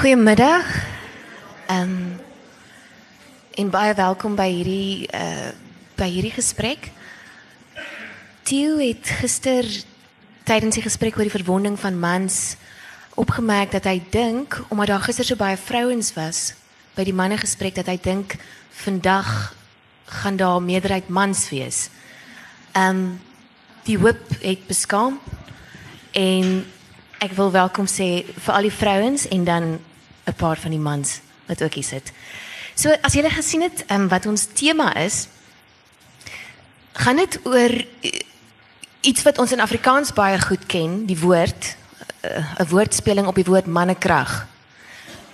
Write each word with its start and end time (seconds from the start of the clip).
Goedemiddag. 0.00 0.64
Um, 1.70 2.20
en 3.52 3.70
baie 3.70 3.94
welkom 3.94 4.32
by 4.32 4.46
hierdie 4.48 5.04
uh 5.12 5.50
by 6.00 6.06
hierdie 6.08 6.32
gesprek. 6.32 6.86
Theo 8.48 8.78
het 8.80 9.10
gister 9.20 9.68
tydens 10.48 10.78
die 10.78 10.84
gesprek 10.86 11.18
oor 11.18 11.28
die 11.28 11.34
verwonding 11.34 11.76
van 11.76 11.98
mans 12.00 12.56
opgemerk 13.20 13.74
dat 13.76 13.90
hy 13.90 13.98
dink 14.08 14.56
omdat 14.70 14.94
daar 14.94 15.04
gister 15.04 15.28
so 15.28 15.36
baie 15.36 15.60
vrouens 15.60 16.14
was 16.16 16.54
by 16.96 17.04
die 17.04 17.16
manne 17.20 17.36
gesprek 17.36 17.76
dat 17.76 17.92
hy 17.92 17.98
dink 18.00 18.38
vandag 18.80 19.52
gaan 20.22 20.40
daar 20.40 20.64
meerderheid 20.64 21.12
mans 21.12 21.44
wees. 21.52 21.90
Um 22.72 23.20
die 23.84 24.00
hoop 24.00 24.32
het 24.40 24.64
beskaam 24.64 25.20
en 26.16 26.64
ek 27.20 27.36
wil 27.36 27.52
welkom 27.52 27.84
sê 27.84 28.24
vir 28.24 28.56
al 28.56 28.64
die 28.64 28.76
vrouens 28.80 29.28
en 29.28 29.44
dan 29.44 29.70
'n 30.30 30.36
paar 30.36 30.56
van 30.56 30.70
die 30.70 30.80
mans 30.80 31.20
wat 31.46 31.62
ook 31.62 31.74
hier 31.74 31.84
sit. 31.84 32.12
So 32.74 32.94
as 33.02 33.12
julle 33.12 33.30
gesien 33.30 33.62
het 33.62 33.84
um, 33.90 34.08
wat 34.08 34.26
ons 34.26 34.46
tema 34.52 34.94
is, 34.96 35.26
gaan 36.92 37.16
dit 37.16 37.38
oor 37.44 37.72
eh, 38.00 38.20
iets 39.00 39.22
wat 39.22 39.38
ons 39.38 39.52
in 39.52 39.60
Afrikaans 39.60 40.12
baie 40.12 40.40
goed 40.40 40.66
ken, 40.66 41.04
die 41.06 41.18
woord 41.18 41.76
eh, 42.20 42.38
'n 42.38 42.62
uh, 42.62 42.68
woordspeling 42.68 43.26
op 43.26 43.34
die 43.34 43.44
woord 43.44 43.66
mannekrag. 43.66 44.46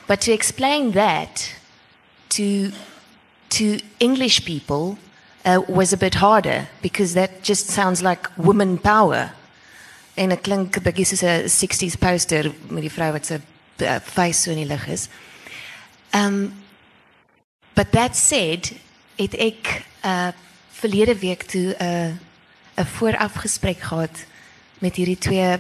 But 0.07 0.21
to 0.21 0.33
explain 0.33 0.93
that 0.93 1.55
to 2.27 2.71
to 3.49 3.79
English 3.99 4.41
people 4.43 4.97
uh, 5.45 5.59
was 5.69 5.93
a 5.93 5.97
bit 5.97 6.15
harder 6.15 6.67
because 6.81 7.15
that 7.15 7.31
just 7.43 7.71
sounds 7.71 8.01
like 8.01 8.31
woman 8.35 8.79
power. 8.79 9.33
En 10.15 10.29
dit 10.29 10.41
klink 10.41 10.77
'n 10.77 10.83
bietjie 10.83 11.05
soos 11.05 11.23
'n 11.23 11.49
60s 11.49 11.97
poster 11.99 12.53
met 12.69 12.81
die 12.83 12.93
vrou 12.93 13.13
wat 13.13 13.27
se 13.27 13.41
face 14.03 14.43
so 14.43 14.51
in 14.51 14.57
die 14.57 14.69
lig 14.69 14.87
is. 14.89 15.09
Um 16.13 16.53
but 17.75 17.93
that 17.93 18.17
said, 18.17 18.73
het 19.17 19.35
ek 19.35 19.83
uh 20.05 20.33
verlede 20.77 21.17
week 21.19 21.43
toe 21.49 21.75
'n 21.79 21.85
uh, 21.85 22.13
'n 22.77 22.85
voorafgesprek 22.85 23.81
gehad 23.81 24.27
met 24.79 24.97
hierdie 24.97 25.19
twee 25.19 25.59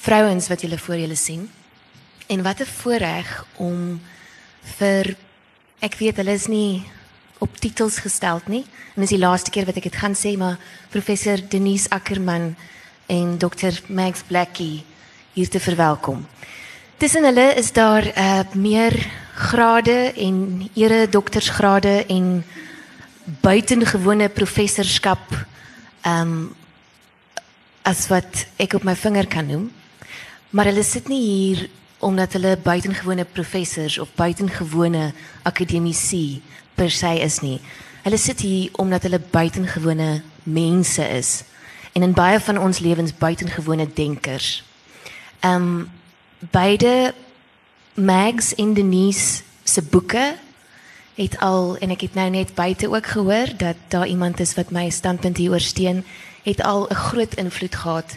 vrouens 0.00 0.48
wat 0.48 0.60
julle 0.60 0.78
voor 0.78 0.96
julle 0.96 1.16
sien. 1.16 1.50
En 2.26 2.42
wat 2.42 2.60
'n 2.60 2.66
voorreg 2.80 3.46
om 3.56 4.00
vir 4.76 5.16
ek 5.78 5.94
weet 5.94 6.16
hulle 6.16 6.32
is 6.32 6.46
nie 6.46 6.84
op 7.38 7.56
titels 7.56 7.98
gestel 7.98 8.40
nie. 8.46 8.64
En 8.94 9.00
dis 9.00 9.14
die 9.14 9.18
laaste 9.18 9.50
keer 9.50 9.64
wat 9.64 9.76
ek 9.76 9.82
dit 9.82 9.96
gaan 9.96 10.14
sê, 10.14 10.36
maar 10.36 10.58
professor 10.90 11.38
Denise 11.48 11.90
Ackerman 11.90 12.56
en 13.06 13.38
Dr. 13.38 13.72
Max 13.86 14.22
Blackie 14.26 14.84
hier 15.32 15.48
te 15.48 15.60
verwelkom. 15.60 16.26
Tussen 16.98 17.22
hulle 17.22 17.54
is 17.54 17.72
daar 17.72 18.06
uh, 18.18 18.40
meer 18.52 19.10
grade 19.34 20.12
en 20.16 20.70
ere 20.74 21.08
doktorsgrade 21.08 22.06
en 22.06 22.44
buitengewone 23.40 24.28
professorskap 24.28 25.22
ehm 26.02 26.32
um, 26.32 26.56
as 27.82 28.08
wat 28.10 28.46
ek 28.58 28.74
op 28.74 28.82
my 28.84 28.96
vinger 28.98 29.28
kan 29.30 29.46
noem. 29.46 29.68
Maar 30.50 30.72
hulle 30.72 30.82
sit 30.82 31.06
nie 31.08 31.20
hier 31.22 31.68
omdat 31.98 32.34
hulle 32.34 32.56
buitengewone 32.62 33.24
professors 33.24 33.98
of 33.98 34.10
buitengewone 34.18 35.12
akademici 35.42 36.42
per 36.74 36.90
se 36.90 37.12
is 37.22 37.38
nie. 37.40 37.60
Hulle 38.02 38.18
sit 38.18 38.42
hier 38.42 38.70
omdat 38.72 39.06
hulle 39.06 39.22
buitengewone 39.30 40.22
mense 40.42 41.06
is 41.14 41.44
en 41.94 42.02
in 42.02 42.18
baie 42.18 42.40
van 42.40 42.58
ons 42.58 42.82
lewens 42.82 43.14
buitengewone 43.14 43.86
denkers. 43.94 44.64
Ehm 45.46 45.62
um, 45.62 45.96
beide 46.38 47.14
Mags 47.94 48.54
en 48.54 48.74
Denise 48.74 49.42
se 49.64 49.82
boeke 49.82 50.36
het 51.18 51.38
al 51.42 51.76
en 51.82 51.90
ek 51.90 52.04
het 52.06 52.14
nou 52.14 52.28
net 52.30 52.54
buite 52.54 52.86
ook 52.86 53.06
gehoor 53.06 53.50
dat 53.58 53.76
daar 53.90 54.06
iemand 54.06 54.40
is 54.40 54.54
wat 54.54 54.70
my 54.70 54.86
standpunt 54.90 55.36
hieroor 55.36 55.60
steun, 55.60 56.04
het 56.42 56.62
al 56.62 56.86
'n 56.86 56.94
groot 56.94 57.34
invloed 57.34 57.74
gehad 57.74 58.16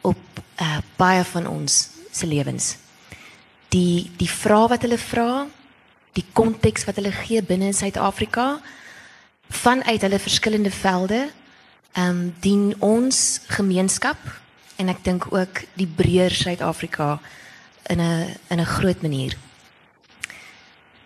op 0.00 0.16
uh, 0.60 0.78
baie 0.96 1.24
van 1.24 1.46
ons 1.46 1.88
se 2.10 2.26
lewens. 2.26 2.76
Die 3.68 4.10
die 4.16 4.30
vrae 4.30 4.68
wat 4.68 4.82
hulle 4.82 4.98
vra, 4.98 5.46
die 6.12 6.24
konteks 6.32 6.84
wat 6.84 6.96
hulle 6.96 7.12
gee 7.12 7.42
binne 7.42 7.72
Suid-Afrika 7.72 8.60
vanuit 9.48 10.00
hulle 10.00 10.18
verskillende 10.18 10.70
velde 10.70 11.30
ehm 11.92 12.08
um, 12.08 12.34
dien 12.40 12.74
ons 12.78 13.40
gemeenskap 13.46 14.18
en 14.76 14.88
ek 14.88 15.04
dink 15.04 15.26
ook 15.32 15.62
die 15.74 15.90
breër 15.96 16.30
Suid-Afrika 16.30 17.20
in 17.90 18.00
'n 18.00 18.36
in 18.48 18.60
'n 18.60 18.64
groot 18.64 19.02
manier. 19.02 19.32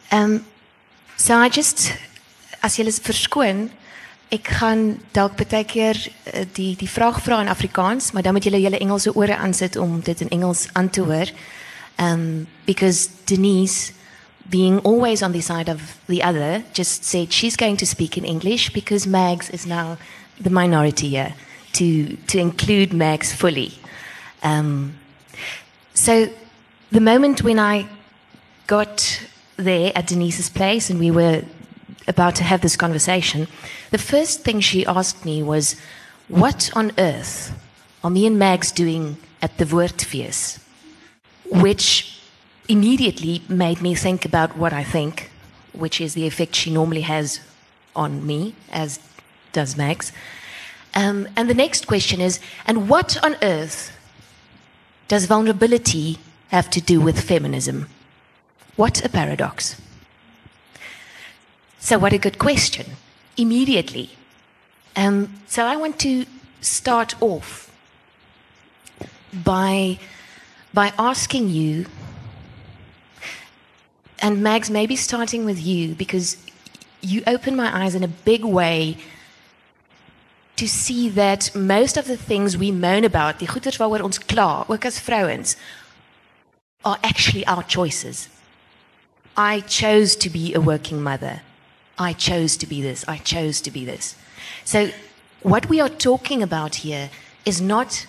Ehm 0.09 0.22
um, 0.22 0.45
so 1.17 1.43
I 1.43 1.49
just 1.49 1.93
as 2.61 2.78
is 2.78 2.99
verskoon, 2.99 3.71
ek 4.33 4.49
gaan 4.59 5.00
dalk 5.12 5.37
baie 5.37 5.65
keer 5.65 5.99
uh, 6.33 6.45
die 6.56 6.75
die 6.77 6.89
vraag 6.89 7.21
vra 7.22 7.41
in 7.41 7.49
Afrikaans, 7.53 8.12
maar 8.12 8.22
dan 8.22 8.33
moet 8.33 8.45
julle 8.45 8.61
julle 8.61 8.78
Engelse 8.78 9.12
ore 9.15 9.37
aansit 9.37 9.77
om 9.77 10.00
dit 10.00 10.21
in 10.21 10.28
Engels 10.28 10.69
aan 10.72 10.91
te 10.91 11.00
hoor. 11.00 11.31
Um 11.99 12.47
because 12.65 13.09
Denise 13.25 13.93
being 14.51 14.81
always 14.84 15.22
on 15.22 15.33
the 15.33 15.41
side 15.41 15.71
of 15.72 15.81
the 16.06 16.22
other 16.22 16.62
just 16.72 17.05
said 17.05 17.33
she's 17.33 17.56
going 17.56 17.78
to 17.78 17.87
speak 17.87 18.16
in 18.16 18.25
English 18.25 18.72
because 18.72 19.09
Mags 19.09 19.51
is 19.51 19.65
now 19.65 19.97
the 20.41 20.51
minority 20.51 21.09
here 21.09 21.34
to 21.72 22.16
to 22.27 22.39
include 22.39 22.93
Mags 22.93 23.33
fully. 23.33 23.72
Um 24.43 24.99
so 25.95 26.28
the 26.91 27.00
moment 27.00 27.43
when 27.43 27.59
I 27.59 27.89
got 28.67 29.25
there 29.56 29.93
at 29.95 30.06
Denise's 30.06 30.49
place 30.49 30.91
and 30.91 30.99
we 30.99 31.11
were 31.11 31.45
about 32.06 32.34
to 32.37 32.45
have 32.45 32.61
this 32.61 32.77
conversation, 32.77 33.49
the 33.91 33.99
first 33.99 34.43
thing 34.43 34.61
she 34.61 34.87
asked 34.87 35.25
me 35.25 35.43
was, 35.43 35.77
What 36.28 36.71
on 36.75 36.93
earth 36.99 37.53
are 38.03 38.11
me 38.11 38.27
and 38.27 38.39
Mags 38.39 38.72
doing 38.72 39.17
at 39.41 39.56
the 39.59 39.65
Woordfees? 39.65 40.61
Which 41.50 42.21
immediately 42.69 43.43
made 43.49 43.83
me 43.83 43.95
think 43.95 44.25
about 44.25 44.56
what 44.56 44.72
I 44.72 44.84
think, 44.84 45.31
which 45.72 46.01
is 46.01 46.15
the 46.15 46.27
effect 46.27 46.55
she 46.55 46.71
normally 46.71 47.03
has 47.03 47.41
on 47.95 48.27
me, 48.27 48.55
as 48.72 48.99
does 49.53 49.77
Mags. 49.77 50.12
Um, 50.95 51.28
and 51.37 51.51
the 51.51 51.55
next 51.55 51.87
question 51.87 52.21
is, 52.21 52.41
and 52.66 52.89
what 52.89 53.22
on 53.25 53.37
earth 53.43 53.97
does 55.09 55.27
vulnerability 55.27 56.19
have 56.49 56.71
to 56.71 56.81
do 56.81 57.00
with 57.00 57.21
feminism? 57.21 57.88
What 58.77 59.05
a 59.05 59.09
paradox. 59.09 59.81
So, 61.78 61.99
what 61.99 62.12
a 62.12 62.19
good 62.19 62.38
question. 62.38 62.97
Immediately. 63.37 64.10
Um, 64.97 65.34
so, 65.47 65.65
I 65.65 65.77
want 65.77 65.99
to 66.00 66.25
start 66.60 67.21
off 67.21 67.71
by, 69.33 69.99
by 70.72 70.93
asking 70.99 71.50
you, 71.50 71.87
and 74.21 74.43
Mags, 74.43 74.71
maybe 74.71 74.97
starting 74.97 75.44
with 75.44 75.60
you, 75.60 75.94
because 75.94 76.38
you 77.00 77.22
open 77.27 77.54
my 77.54 77.84
eyes 77.84 77.94
in 77.94 78.03
a 78.03 78.09
big 78.09 78.44
way 78.44 78.97
to 80.56 80.69
see 80.69 81.09
that 81.10 81.54
most 81.54 81.97
of 81.97 82.06
the 82.06 82.16
things 82.16 82.56
we 82.56 82.71
moan 82.71 83.04
about, 83.04 83.38
die 83.38 83.47
goeders 83.47 83.77
waaroor 83.77 84.03
ons 84.03 84.19
kla, 84.19 84.65
ook 84.69 84.84
as 84.84 85.00
vrouens, 85.00 85.56
are 86.84 86.99
actually 87.03 87.47
our 87.47 87.62
choices. 87.62 88.28
I 89.37 89.61
chose 89.61 90.15
to 90.17 90.31
be 90.31 90.55
a 90.55 90.61
working 90.61 91.03
mother. 91.03 91.43
I 91.99 92.12
chose 92.12 92.56
to 92.59 92.67
be 92.67 92.83
this. 92.83 93.05
I 93.09 93.19
chose 93.19 93.61
to 93.62 93.71
be 93.71 93.84
this. 93.84 94.17
So, 94.65 94.91
what 95.43 95.69
we 95.69 95.81
are 95.81 95.89
talking 95.89 96.43
about 96.43 96.77
here 96.77 97.11
is 97.45 97.61
not, 97.61 98.06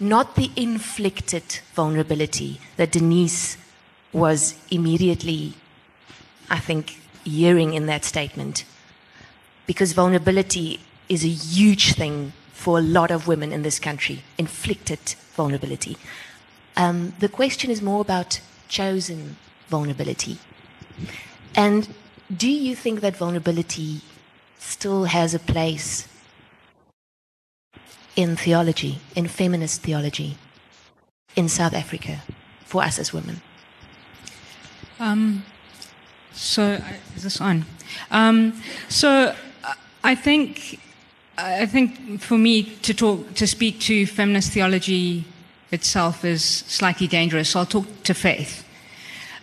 not 0.00 0.34
the 0.34 0.50
inflicted 0.56 1.60
vulnerability 1.74 2.60
that 2.76 2.92
Denise 2.92 3.56
was 4.12 4.56
immediately, 4.70 5.54
I 6.50 6.58
think, 6.58 6.98
hearing 7.24 7.74
in 7.74 7.86
that 7.86 8.04
statement. 8.04 8.64
Because 9.66 9.92
vulnerability 9.92 10.80
is 11.08 11.24
a 11.24 11.28
huge 11.28 11.94
thing 11.94 12.32
for 12.52 12.78
a 12.78 12.82
lot 12.82 13.10
of 13.10 13.28
women 13.28 13.52
in 13.52 13.62
this 13.62 13.78
country, 13.78 14.22
inflicted 14.38 15.00
vulnerability. 15.34 15.96
Um, 16.76 17.14
the 17.20 17.28
question 17.28 17.70
is 17.70 17.80
more 17.80 18.00
about 18.00 18.40
chosen 18.68 19.36
vulnerability. 19.68 20.38
And 21.54 21.88
do 22.34 22.48
you 22.48 22.74
think 22.74 23.00
that 23.00 23.16
vulnerability 23.16 24.00
still 24.58 25.04
has 25.04 25.34
a 25.34 25.38
place 25.38 26.08
in 28.16 28.36
theology, 28.36 28.98
in 29.14 29.28
feminist 29.28 29.82
theology, 29.82 30.36
in 31.36 31.48
South 31.48 31.74
Africa, 31.74 32.22
for 32.64 32.82
us 32.82 32.98
as 32.98 33.12
women? 33.12 33.40
Um, 34.98 35.44
so, 36.32 36.80
is 37.16 37.22
this 37.22 37.40
on? 37.40 37.64
Um, 38.10 38.60
so, 38.88 39.34
I 40.02 40.14
think, 40.14 40.80
I 41.38 41.66
think 41.66 42.20
for 42.20 42.38
me 42.38 42.62
to 42.82 42.94
talk, 42.94 43.34
to 43.34 43.46
speak 43.46 43.80
to 43.80 44.06
feminist 44.06 44.52
theology 44.52 45.24
itself 45.74 46.24
is 46.24 46.42
slightly 46.42 47.06
dangerous. 47.06 47.50
So 47.50 47.60
I'll 47.60 47.66
talk 47.66 47.86
to 48.04 48.14
faith. 48.14 48.64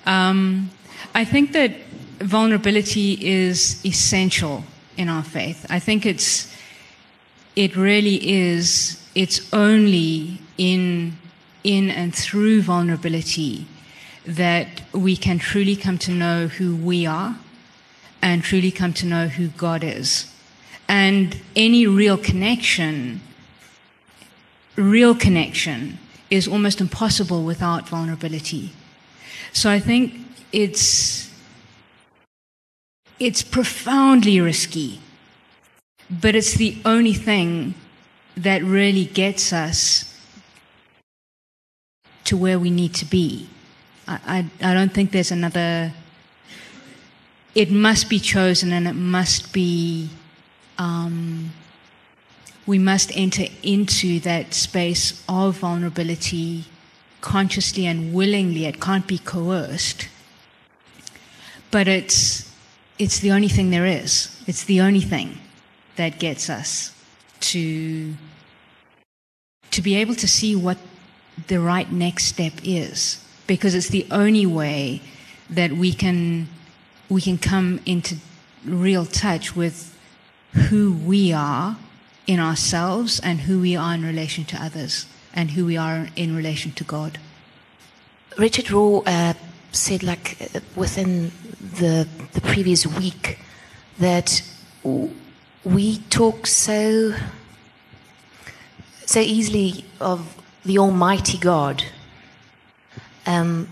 Um, 0.05 0.71
I 1.13 1.25
think 1.25 1.51
that 1.51 1.71
vulnerability 2.19 3.17
is 3.21 3.83
essential 3.85 4.63
in 4.97 5.09
our 5.09 5.23
faith. 5.23 5.65
I 5.69 5.79
think 5.79 6.05
it's, 6.05 6.51
it 7.55 7.75
really 7.75 8.29
is, 8.29 9.01
it's 9.13 9.53
only 9.53 10.39
in, 10.57 11.17
in 11.63 11.89
and 11.89 12.15
through 12.15 12.61
vulnerability 12.61 13.67
that 14.25 14.81
we 14.93 15.15
can 15.15 15.39
truly 15.39 15.75
come 15.75 15.97
to 15.97 16.11
know 16.11 16.47
who 16.47 16.75
we 16.75 17.05
are 17.05 17.37
and 18.21 18.43
truly 18.43 18.71
come 18.71 18.93
to 18.93 19.05
know 19.05 19.27
who 19.27 19.47
God 19.49 19.83
is. 19.83 20.31
And 20.87 21.39
any 21.55 21.87
real 21.87 22.17
connection, 22.17 23.21
real 24.75 25.15
connection, 25.15 25.97
is 26.31 26.47
almost 26.47 26.79
impossible 26.81 27.43
without 27.43 27.87
vulnerability. 27.87 28.71
So 29.51 29.69
I 29.69 29.79
think 29.79 30.15
it's 30.51 31.29
it's 33.19 33.43
profoundly 33.43 34.41
risky, 34.41 34.99
but 36.09 36.33
it's 36.33 36.55
the 36.55 36.77
only 36.85 37.13
thing 37.13 37.75
that 38.35 38.63
really 38.63 39.05
gets 39.05 39.53
us 39.53 40.07
to 42.23 42.35
where 42.35 42.57
we 42.57 42.71
need 42.71 42.95
to 42.95 43.05
be. 43.05 43.47
I, 44.07 44.47
I, 44.61 44.71
I 44.71 44.73
don't 44.73 44.91
think 44.91 45.11
there's 45.11 45.31
another. 45.31 45.93
It 47.53 47.69
must 47.69 48.09
be 48.09 48.19
chosen 48.19 48.71
and 48.71 48.87
it 48.87 48.93
must 48.95 49.53
be. 49.53 50.09
Um, 50.77 51.51
we 52.65 52.77
must 52.77 53.11
enter 53.15 53.45
into 53.63 54.19
that 54.19 54.53
space 54.53 55.23
of 55.27 55.57
vulnerability 55.57 56.65
consciously 57.21 57.85
and 57.85 58.13
willingly. 58.13 58.65
It 58.65 58.79
can't 58.79 59.07
be 59.07 59.17
coerced. 59.17 60.07
But 61.71 61.87
it's, 61.87 62.51
it's 62.99 63.19
the 63.19 63.31
only 63.31 63.47
thing 63.47 63.69
there 63.69 63.85
is. 63.85 64.43
It's 64.47 64.65
the 64.65 64.81
only 64.81 65.01
thing 65.01 65.37
that 65.95 66.19
gets 66.19 66.49
us 66.49 66.93
to, 67.41 68.13
to 69.71 69.81
be 69.81 69.95
able 69.95 70.15
to 70.15 70.27
see 70.27 70.55
what 70.55 70.77
the 71.47 71.59
right 71.59 71.91
next 71.91 72.25
step 72.25 72.53
is. 72.63 73.23
Because 73.47 73.73
it's 73.73 73.89
the 73.89 74.05
only 74.11 74.45
way 74.45 75.01
that 75.49 75.71
we 75.71 75.93
can, 75.93 76.47
we 77.09 77.21
can 77.21 77.37
come 77.37 77.79
into 77.85 78.15
real 78.65 79.05
touch 79.05 79.55
with 79.55 79.97
who 80.53 80.93
we 80.93 81.33
are 81.33 81.77
in 82.27 82.39
ourselves 82.39 83.19
and 83.19 83.41
who 83.41 83.59
we 83.59 83.75
are 83.75 83.93
in 83.93 84.03
relation 84.03 84.45
to 84.45 84.63
others 84.63 85.05
and 85.33 85.51
who 85.51 85.65
we 85.65 85.77
are 85.77 86.07
in 86.15 86.35
relation 86.35 86.71
to 86.73 86.83
God. 86.83 87.17
Richard 88.37 88.65
Rohr 88.65 89.03
uh, 89.05 89.33
said, 89.71 90.03
like 90.03 90.37
uh, 90.55 90.59
within 90.75 91.31
the 91.59 92.07
the 92.33 92.41
previous 92.41 92.85
week, 92.85 93.39
that 93.99 94.41
we 95.63 95.97
talk 96.09 96.47
so 96.47 97.13
so 99.05 99.19
easily 99.19 99.85
of 99.99 100.37
the 100.65 100.77
Almighty 100.77 101.37
God. 101.37 101.83
Um, 103.25 103.67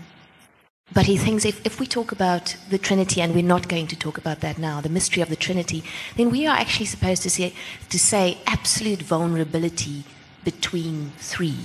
but 0.92 1.06
he 1.06 1.16
thinks 1.16 1.44
if, 1.44 1.64
if 1.64 1.78
we 1.78 1.86
talk 1.86 2.10
about 2.10 2.56
the 2.68 2.78
Trinity, 2.78 3.20
and 3.20 3.34
we're 3.34 3.44
not 3.44 3.68
going 3.68 3.86
to 3.86 3.96
talk 3.96 4.18
about 4.18 4.40
that 4.40 4.58
now, 4.58 4.80
the 4.80 4.88
mystery 4.88 5.22
of 5.22 5.28
the 5.28 5.36
Trinity, 5.36 5.84
then 6.16 6.30
we 6.30 6.46
are 6.46 6.56
actually 6.56 6.86
supposed 6.86 7.22
to 7.22 7.30
say, 7.30 7.54
to 7.88 7.98
say 7.98 8.38
absolute 8.46 9.02
vulnerability 9.02 10.04
between 10.42 11.12
three. 11.18 11.56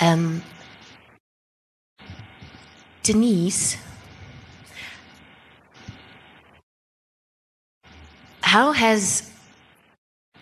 Um, 0.00 0.42
Denise, 3.02 3.76
how 8.42 8.72
has 8.72 9.30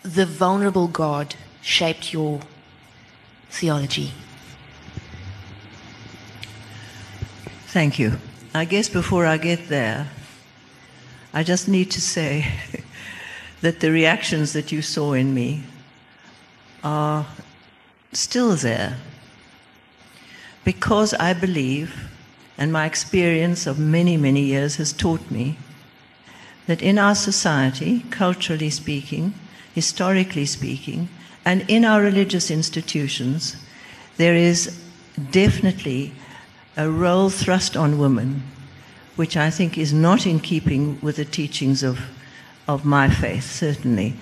the 0.02 0.24
vulnerable 0.24 0.88
God 0.88 1.34
shaped 1.60 2.12
your 2.12 2.40
theology? 3.50 4.12
Thank 7.72 8.00
you. 8.00 8.18
I 8.52 8.64
guess 8.64 8.88
before 8.88 9.26
I 9.26 9.36
get 9.36 9.68
there, 9.68 10.08
I 11.32 11.44
just 11.44 11.68
need 11.68 11.88
to 11.92 12.00
say 12.00 12.52
that 13.60 13.78
the 13.78 13.92
reactions 13.92 14.54
that 14.54 14.72
you 14.72 14.82
saw 14.82 15.12
in 15.12 15.32
me 15.32 15.62
are 16.82 17.28
still 18.12 18.56
there 18.56 18.96
because 20.64 21.14
I 21.14 21.32
believe, 21.32 22.10
and 22.58 22.72
my 22.72 22.86
experience 22.86 23.68
of 23.68 23.78
many, 23.78 24.16
many 24.16 24.42
years 24.42 24.74
has 24.76 24.92
taught 24.92 25.30
me, 25.30 25.56
that 26.66 26.82
in 26.82 26.98
our 26.98 27.14
society, 27.14 28.00
culturally 28.10 28.70
speaking, 28.70 29.32
historically 29.76 30.46
speaking, 30.46 31.08
and 31.44 31.64
in 31.70 31.84
our 31.84 32.02
religious 32.02 32.50
institutions, 32.50 33.54
there 34.16 34.34
is 34.34 34.76
definitely 35.30 36.12
a 36.76 36.90
role 36.90 37.30
thrust 37.30 37.76
on 37.76 37.98
women, 37.98 38.42
which 39.16 39.36
I 39.36 39.50
think 39.50 39.76
is 39.76 39.92
not 39.92 40.26
in 40.26 40.40
keeping 40.40 41.00
with 41.00 41.16
the 41.16 41.24
teachings 41.24 41.82
of, 41.82 42.00
of 42.68 42.84
my 42.84 43.08
faith, 43.08 43.50
certainly. 43.50 44.14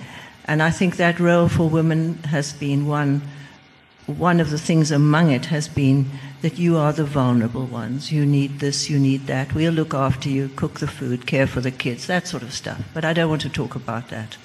And 0.44 0.62
I 0.62 0.70
think 0.70 0.96
that 0.96 1.20
role 1.20 1.48
for 1.48 1.68
women 1.68 2.14
has 2.24 2.52
been 2.54 2.86
one, 2.86 3.22
one 4.06 4.40
of 4.40 4.50
the 4.50 4.58
things 4.58 4.90
among 4.90 5.30
it 5.30 5.46
has 5.46 5.68
been 5.68 6.10
that 6.40 6.58
you 6.58 6.76
are 6.78 6.92
the 6.92 7.04
vulnerable 7.04 7.66
ones. 7.66 8.10
You 8.10 8.24
need 8.24 8.60
this, 8.60 8.88
you 8.88 8.98
need 8.98 9.26
that. 9.26 9.54
We'll 9.54 9.72
look 9.72 9.92
after 9.92 10.28
you, 10.28 10.48
cook 10.56 10.80
the 10.80 10.86
food, 10.86 11.26
care 11.26 11.46
for 11.46 11.60
the 11.60 11.70
kids, 11.70 12.06
that 12.06 12.26
sort 12.26 12.42
of 12.42 12.54
stuff. 12.54 12.80
But 12.94 13.04
I 13.04 13.12
don't 13.12 13.28
want 13.28 13.42
to 13.42 13.50
talk 13.50 13.74
about 13.74 14.08
that. 14.08 14.38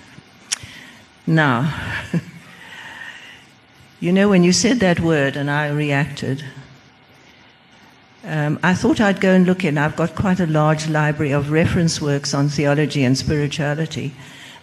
Now, 1.26 1.74
you 4.02 4.12
know, 4.12 4.28
when 4.28 4.44
you 4.44 4.52
said 4.52 4.82
that 4.82 5.00
word 5.00 5.38
and 5.38 5.50
I 5.50 5.70
reacted, 5.70 6.44
um, 8.24 8.58
I 8.64 8.74
thought 8.74 9.02
I'd 9.02 9.20
go 9.20 9.34
and 9.34 9.46
look 9.46 9.66
in. 9.66 9.78
I've 9.78 9.98
got 9.98 10.16
quite 10.16 10.40
a 10.40 10.48
large 10.48 10.88
library 10.88 11.34
of 11.34 11.52
reference 11.52 12.02
works 12.02 12.34
on 12.34 12.48
theology 12.48 13.04
and 13.04 13.18
spirituality 13.18 14.14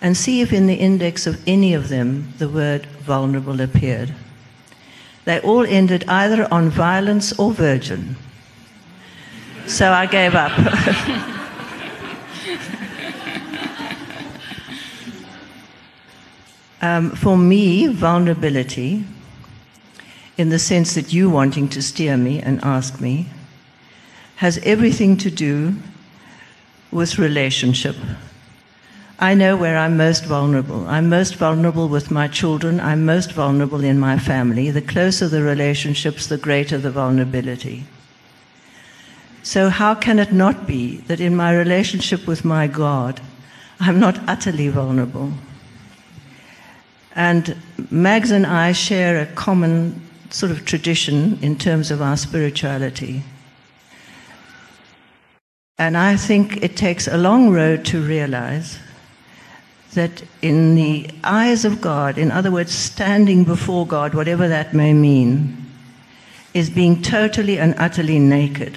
and 0.01 0.17
see 0.17 0.41
if 0.41 0.51
in 0.53 0.67
the 0.67 0.77
index 0.77 1.27
of 1.27 1.39
any 1.47 1.75
of 1.75 1.91
them 1.91 2.33
the 2.39 2.49
word 2.49 2.87
vulnerable 2.87 3.61
appeared. 3.61 4.15
They 5.27 5.41
all 5.41 5.67
ended 5.67 6.09
either 6.09 6.49
on 6.51 6.71
violence 6.71 7.39
or 7.39 7.53
virgin. 7.53 8.17
So 9.67 9.93
I 9.93 10.07
gave 10.07 10.35
up. 10.35 10.59
um, 16.81 17.11
for 17.11 17.37
me, 17.37 17.89
vulnerability, 17.89 19.05
in 20.39 20.49
the 20.49 20.59
sense 20.59 20.95
that 20.95 21.13
you 21.13 21.29
wanting 21.29 21.69
to 21.69 21.83
steer 21.83 22.17
me 22.17 22.41
and 22.41 22.59
ask 22.65 23.03
me, 23.03 23.29
has 24.41 24.59
everything 24.65 25.17
to 25.17 25.31
do 25.31 25.75
with 26.91 27.19
relationship 27.19 27.97
I 29.23 29.35
know 29.35 29.55
where 29.55 29.77
I'm 29.77 29.99
most 29.99 30.25
vulnerable. 30.25 30.87
I'm 30.89 31.11
most 31.11 31.35
vulnerable 31.35 31.91
with 31.91 32.11
my 32.11 32.27
children. 32.27 32.81
I'm 32.81 33.05
most 33.05 33.33
vulnerable 33.33 33.85
in 33.85 34.01
my 34.01 34.19
family. 34.19 34.71
The 34.71 34.81
closer 34.81 35.29
the 35.29 35.43
relationships, 35.43 36.27
the 36.27 36.39
greater 36.39 36.79
the 36.79 36.91
vulnerability. 36.91 37.85
So, 39.43 39.69
how 39.69 39.95
can 39.95 40.19
it 40.19 40.33
not 40.33 40.67
be 40.67 40.99
that 41.09 41.21
in 41.21 41.37
my 41.37 41.55
relationship 41.55 42.27
with 42.27 42.47
my 42.47 42.67
God, 42.67 43.21
I'm 43.79 44.01
not 44.01 44.19
utterly 44.27 44.69
vulnerable? 44.69 45.33
And 47.15 47.57
Mags 47.91 48.31
and 48.31 48.47
I 48.47 48.73
share 48.73 49.21
a 49.21 49.27
common 49.27 50.01
sort 50.31 50.51
of 50.51 50.65
tradition 50.65 51.39
in 51.43 51.57
terms 51.57 51.91
of 51.91 52.01
our 52.01 52.17
spirituality. 52.17 53.23
And 55.81 55.97
I 55.97 56.15
think 56.15 56.63
it 56.63 56.77
takes 56.77 57.09
a 57.09 57.17
long 57.17 57.49
road 57.49 57.87
to 57.87 58.03
realize 58.03 58.79
that 59.95 60.23
in 60.43 60.75
the 60.75 61.09
eyes 61.25 61.65
of 61.65 61.81
God, 61.81 62.19
in 62.19 62.31
other 62.31 62.51
words, 62.51 62.71
standing 62.71 63.45
before 63.45 63.87
God, 63.87 64.13
whatever 64.13 64.47
that 64.47 64.75
may 64.75 64.93
mean, 64.93 65.57
is 66.53 66.69
being 66.69 67.01
totally 67.01 67.59
and 67.59 67.75
utterly 67.79 68.19
naked. 68.19 68.77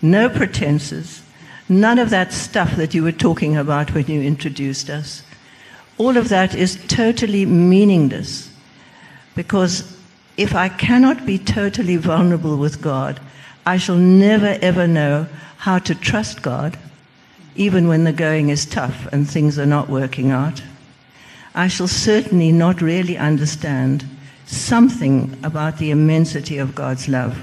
No 0.00 0.30
pretenses, 0.30 1.22
none 1.68 1.98
of 1.98 2.08
that 2.08 2.32
stuff 2.32 2.76
that 2.76 2.94
you 2.94 3.02
were 3.02 3.12
talking 3.12 3.54
about 3.54 3.92
when 3.92 4.06
you 4.06 4.22
introduced 4.22 4.88
us. 4.88 5.22
All 5.98 6.16
of 6.16 6.30
that 6.30 6.54
is 6.54 6.82
totally 6.88 7.44
meaningless 7.44 8.50
because 9.34 9.94
if 10.38 10.54
I 10.54 10.70
cannot 10.70 11.26
be 11.26 11.38
totally 11.38 11.98
vulnerable 11.98 12.56
with 12.56 12.80
God, 12.80 13.20
I 13.66 13.76
shall 13.78 13.96
never 13.96 14.58
ever 14.60 14.86
know 14.86 15.26
how 15.58 15.78
to 15.78 15.94
trust 15.94 16.42
God 16.42 16.76
even 17.56 17.88
when 17.88 18.04
the 18.04 18.12
going 18.12 18.48
is 18.48 18.66
tough 18.66 19.06
and 19.12 19.28
things 19.28 19.58
are 19.58 19.66
not 19.66 19.88
working 19.88 20.30
out. 20.30 20.62
I 21.54 21.68
shall 21.68 21.88
certainly 21.88 22.50
not 22.50 22.82
really 22.82 23.16
understand 23.16 24.04
something 24.46 25.38
about 25.42 25.78
the 25.78 25.90
immensity 25.90 26.58
of 26.58 26.74
God's 26.74 27.08
love. 27.08 27.38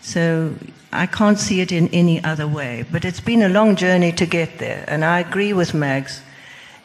So 0.00 0.54
I 0.92 1.06
can't 1.06 1.38
see 1.38 1.60
it 1.60 1.72
in 1.72 1.88
any 1.88 2.22
other 2.22 2.46
way. 2.46 2.84
But 2.90 3.04
it's 3.04 3.20
been 3.20 3.42
a 3.42 3.48
long 3.48 3.76
journey 3.76 4.12
to 4.12 4.26
get 4.26 4.58
there. 4.58 4.84
And 4.86 5.04
I 5.04 5.20
agree 5.20 5.52
with 5.52 5.74
Mags. 5.74 6.22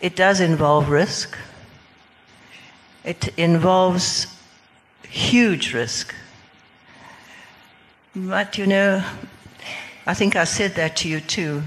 It 0.01 0.15
does 0.15 0.39
involve 0.39 0.89
risk. 0.89 1.37
It 3.03 3.29
involves 3.37 4.27
huge 5.03 5.73
risk. 5.73 6.13
But 8.19 8.57
you 8.57 8.65
know, 8.65 9.03
I 10.07 10.15
think 10.15 10.35
I 10.35 10.45
said 10.45 10.73
that 10.73 10.95
to 10.97 11.07
you 11.07 11.19
too. 11.19 11.61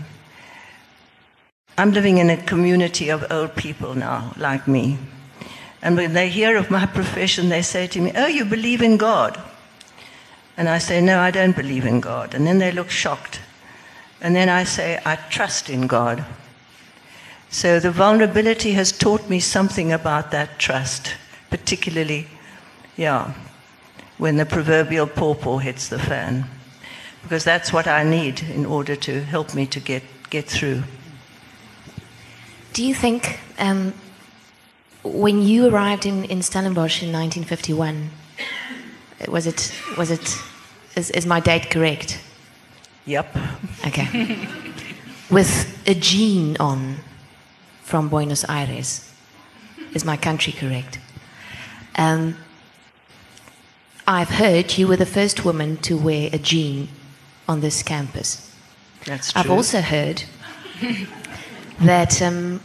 I'm 1.79 1.93
living 1.93 2.19
in 2.19 2.29
a 2.29 2.37
community 2.37 3.09
of 3.09 3.31
old 3.31 3.55
people 3.55 3.95
now, 3.95 4.33
like 4.37 4.67
me. 4.67 4.99
And 5.81 5.97
when 5.97 6.13
they 6.13 6.29
hear 6.29 6.57
of 6.57 6.69
my 6.69 6.87
profession, 6.99 7.51
they 7.51 7.63
say 7.63 7.87
to 7.87 8.01
me, 8.01 8.11
Oh, 8.17 8.27
you 8.27 8.45
believe 8.45 8.83
in 8.83 8.97
God? 8.97 9.41
And 10.57 10.69
I 10.69 10.79
say, 10.79 11.01
No, 11.01 11.21
I 11.21 11.31
don't 11.31 11.55
believe 11.55 11.87
in 11.87 12.01
God. 12.01 12.35
And 12.35 12.45
then 12.45 12.59
they 12.59 12.73
look 12.73 12.91
shocked. 12.91 13.41
And 14.21 14.35
then 14.35 14.49
I 14.49 14.65
say, 14.65 15.01
I 15.07 15.15
trust 15.15 15.71
in 15.71 15.87
God. 15.87 16.25
So 17.49 17.79
the 17.79 17.93
vulnerability 17.93 18.73
has 18.73 18.91
taught 18.91 19.31
me 19.31 19.39
something 19.39 19.93
about 19.93 20.33
that 20.33 20.59
trust, 20.59 21.15
particularly, 21.49 22.27
yeah, 22.97 23.35
when 24.21 24.37
the 24.37 24.45
proverbial 24.45 25.07
pawpaw 25.07 25.57
hits 25.57 25.89
the 25.89 25.99
fan. 25.99 26.45
Because 27.23 27.43
that's 27.43 27.73
what 27.73 27.87
I 27.87 28.05
need 28.05 28.43
in 28.43 28.67
order 28.67 28.95
to 28.95 29.23
help 29.23 29.55
me 29.55 29.65
to 29.67 29.81
get, 29.81 30.03
get 30.29 30.45
through. 30.45 30.83
Do 32.75 32.85
you 32.85 32.95
think 32.95 33.41
um, 33.59 33.95
when 35.03 35.41
you 35.43 35.69
arrived 35.69 36.05
in, 36.05 36.25
in 36.25 36.43
Stellenbosch 36.43 37.03
in 37.03 37.11
1951, 37.13 38.11
was 39.27 39.47
it, 39.47 39.75
was 39.97 40.11
it, 40.11 40.39
is, 40.97 41.11
is 41.11 41.25
my 41.25 41.41
date 41.41 41.71
correct? 41.71 42.21
Yep. 43.07 43.35
Okay. 43.87 44.39
With 45.31 45.83
a 45.89 45.95
jean 45.95 46.59
on 46.61 46.97
from 47.83 48.11
Buenos 48.11 48.45
Aires, 48.45 49.11
is 49.95 50.05
my 50.05 50.19
country 50.19 50.53
correct? 50.53 50.99
Um, 51.97 52.37
I've 54.11 54.29
heard 54.29 54.77
you 54.77 54.89
were 54.89 54.97
the 54.97 55.07
first 55.07 55.45
woman 55.45 55.77
to 55.83 55.97
wear 55.97 56.31
a 56.33 56.39
jean 56.39 56.89
on 57.49 57.61
this 57.61 57.81
campus. 57.81 58.53
That's 59.05 59.33
true. 59.33 59.41
I've 59.41 59.51
also 59.53 59.81
heard 59.81 60.25
that 61.79 62.21
um, 62.21 62.61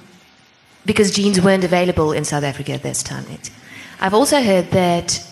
because 0.88 1.12
jeans 1.12 1.40
weren't 1.40 1.64
available 1.64 2.14
in 2.14 2.26
South 2.26 2.44
Africa 2.44 2.72
at 2.72 2.82
this 2.82 3.04
time, 3.04 3.26
it, 3.30 3.52
I've 4.00 4.16
also 4.16 4.42
heard 4.42 4.72
that 4.72 5.24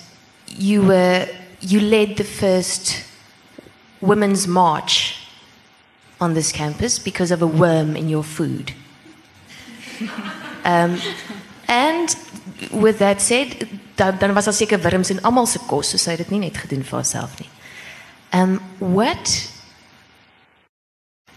you 0.49 0.83
were 0.83 1.27
you 1.61 1.79
led 1.79 2.17
the 2.17 2.23
first 2.23 3.03
women's 3.99 4.47
march 4.47 5.17
on 6.21 6.35
this 6.35 6.51
campus 6.51 6.99
because 6.99 7.31
of 7.31 7.41
a 7.41 7.47
worm 7.47 7.95
in 7.95 8.07
your 8.07 8.23
food. 8.23 8.73
Um, 10.65 10.97
and 11.67 12.15
with 12.71 12.99
that 12.99 13.19
said, 13.19 13.67
dan, 13.95 14.17
dan 14.19 14.33
was 14.33 14.45
daar 14.45 14.53
seker 14.53 14.81
wurms 14.81 15.09
in 15.09 15.21
almal 15.21 15.45
se 15.45 15.59
kos, 15.67 15.89
so 15.89 15.97
sy 15.97 16.15
het 16.15 16.23
dit 16.25 16.29
nie 16.29 16.39
net 16.39 16.57
gedoen 16.57 16.83
vir 16.83 16.99
haarself 16.99 17.37
nie. 17.39 17.49
Um 18.33 18.59
what 18.79 19.49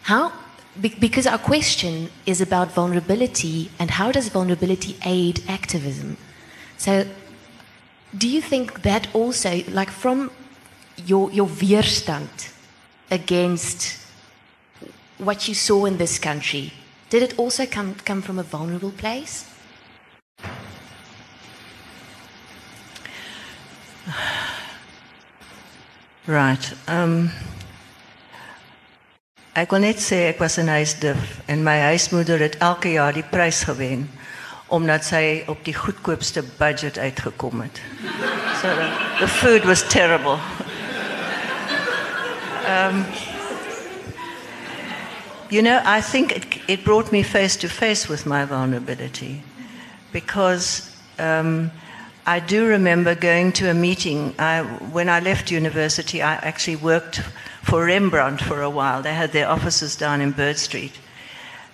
how 0.09 0.33
because 0.81 1.27
our 1.27 1.39
question 1.39 2.09
is 2.25 2.41
about 2.41 2.73
vulnerability 2.73 3.71
and 3.79 3.91
how 3.91 4.13
does 4.13 4.29
vulnerability 4.29 4.97
aid 5.05 5.43
activism? 5.49 6.17
So 6.77 7.05
do 8.17 8.29
you 8.29 8.41
think 8.41 8.83
that 8.83 9.09
also 9.13 9.63
like 9.69 9.91
from 9.91 10.31
your 11.05 11.31
your 11.33 11.49
weerstand 11.49 12.53
against 13.11 13.99
what 15.19 15.49
you 15.49 15.55
saw 15.55 15.87
in 15.87 15.97
this 15.99 16.19
country 16.19 16.73
did 17.11 17.23
it 17.23 17.39
also 17.39 17.67
come 17.67 17.95
come 18.05 18.23
from 18.23 18.39
a 18.39 18.43
vulnerable 18.43 18.91
place 18.91 19.45
Right. 26.27 26.73
Um, 26.89 27.31
ek 29.57 29.71
wil 29.71 29.87
net 29.87 30.03
sê 30.03 30.27
ek 30.33 30.41
was 30.43 30.59
in 30.59 30.69
huisdif 30.69 31.39
en 31.47 31.63
my 31.67 31.77
huismoeder 31.93 32.43
het 32.43 32.59
elke 32.59 32.93
jaar 32.97 33.15
die 33.15 33.27
prys 33.27 33.63
gewen 33.67 34.09
omdat 34.67 35.05
sy 35.07 35.45
op 35.47 35.63
die 35.65 35.75
goedkoopste 35.75 36.43
budget 36.59 36.99
uitgekom 36.99 37.61
het. 37.63 37.81
So 38.61 38.75
the, 38.75 38.89
the 39.21 39.29
food 39.29 39.65
was 39.65 39.83
terrible. 39.89 40.41
Um, 42.67 43.05
you 45.49 45.63
know, 45.63 45.81
I 45.85 46.01
think 46.01 46.33
it, 46.33 46.47
it 46.67 46.85
brought 46.85 47.13
me 47.13 47.23
face 47.23 47.57
to 47.59 47.69
face 47.69 48.09
with 48.09 48.27
my 48.27 48.45
vulnerability 48.45 49.43
because 50.13 50.91
um, 51.19 51.71
I 52.29 52.41
do 52.41 52.67
remember 52.67 53.15
going 53.15 53.53
to 53.53 53.71
a 53.71 53.75
meeting. 53.75 54.35
I, 54.37 54.63
when 54.63 55.09
I 55.09 55.21
left 55.21 55.53
university, 55.53 56.23
I 56.23 56.35
actually 56.35 56.75
worked 56.75 57.21
for 57.63 57.85
Rembrandt 57.85 58.41
for 58.41 58.63
a 58.63 58.71
while. 58.71 59.01
They 59.01 59.15
had 59.15 59.31
their 59.31 59.49
offices 59.49 59.95
down 59.95 60.21
in 60.21 60.33
Bird 60.33 60.59
Street. 60.59 60.99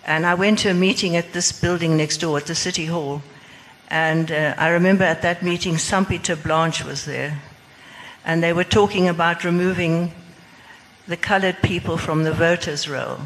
And 0.04 0.26
I 0.26 0.34
went 0.34 0.58
to 0.58 0.68
a 0.68 0.74
meeting 0.74 1.16
at 1.16 1.32
this 1.32 1.52
building 1.52 1.96
next 1.96 2.18
door 2.18 2.36
at 2.36 2.44
the 2.44 2.54
City 2.54 2.84
Hall. 2.84 3.22
And 3.88 4.30
uh, 4.30 4.54
I 4.58 4.68
remember 4.68 5.04
at 5.04 5.22
that 5.22 5.42
meeting, 5.42 5.76
Sampita 5.76 6.36
Blanche 6.42 6.84
was 6.84 7.06
there. 7.06 7.40
And 8.22 8.42
they 8.42 8.52
were 8.52 8.62
talking 8.62 9.08
about 9.08 9.44
removing 9.44 10.12
the 11.08 11.16
colored 11.16 11.62
people 11.62 11.96
from 11.96 12.24
the 12.24 12.32
voters' 12.32 12.86
roll. 12.86 13.20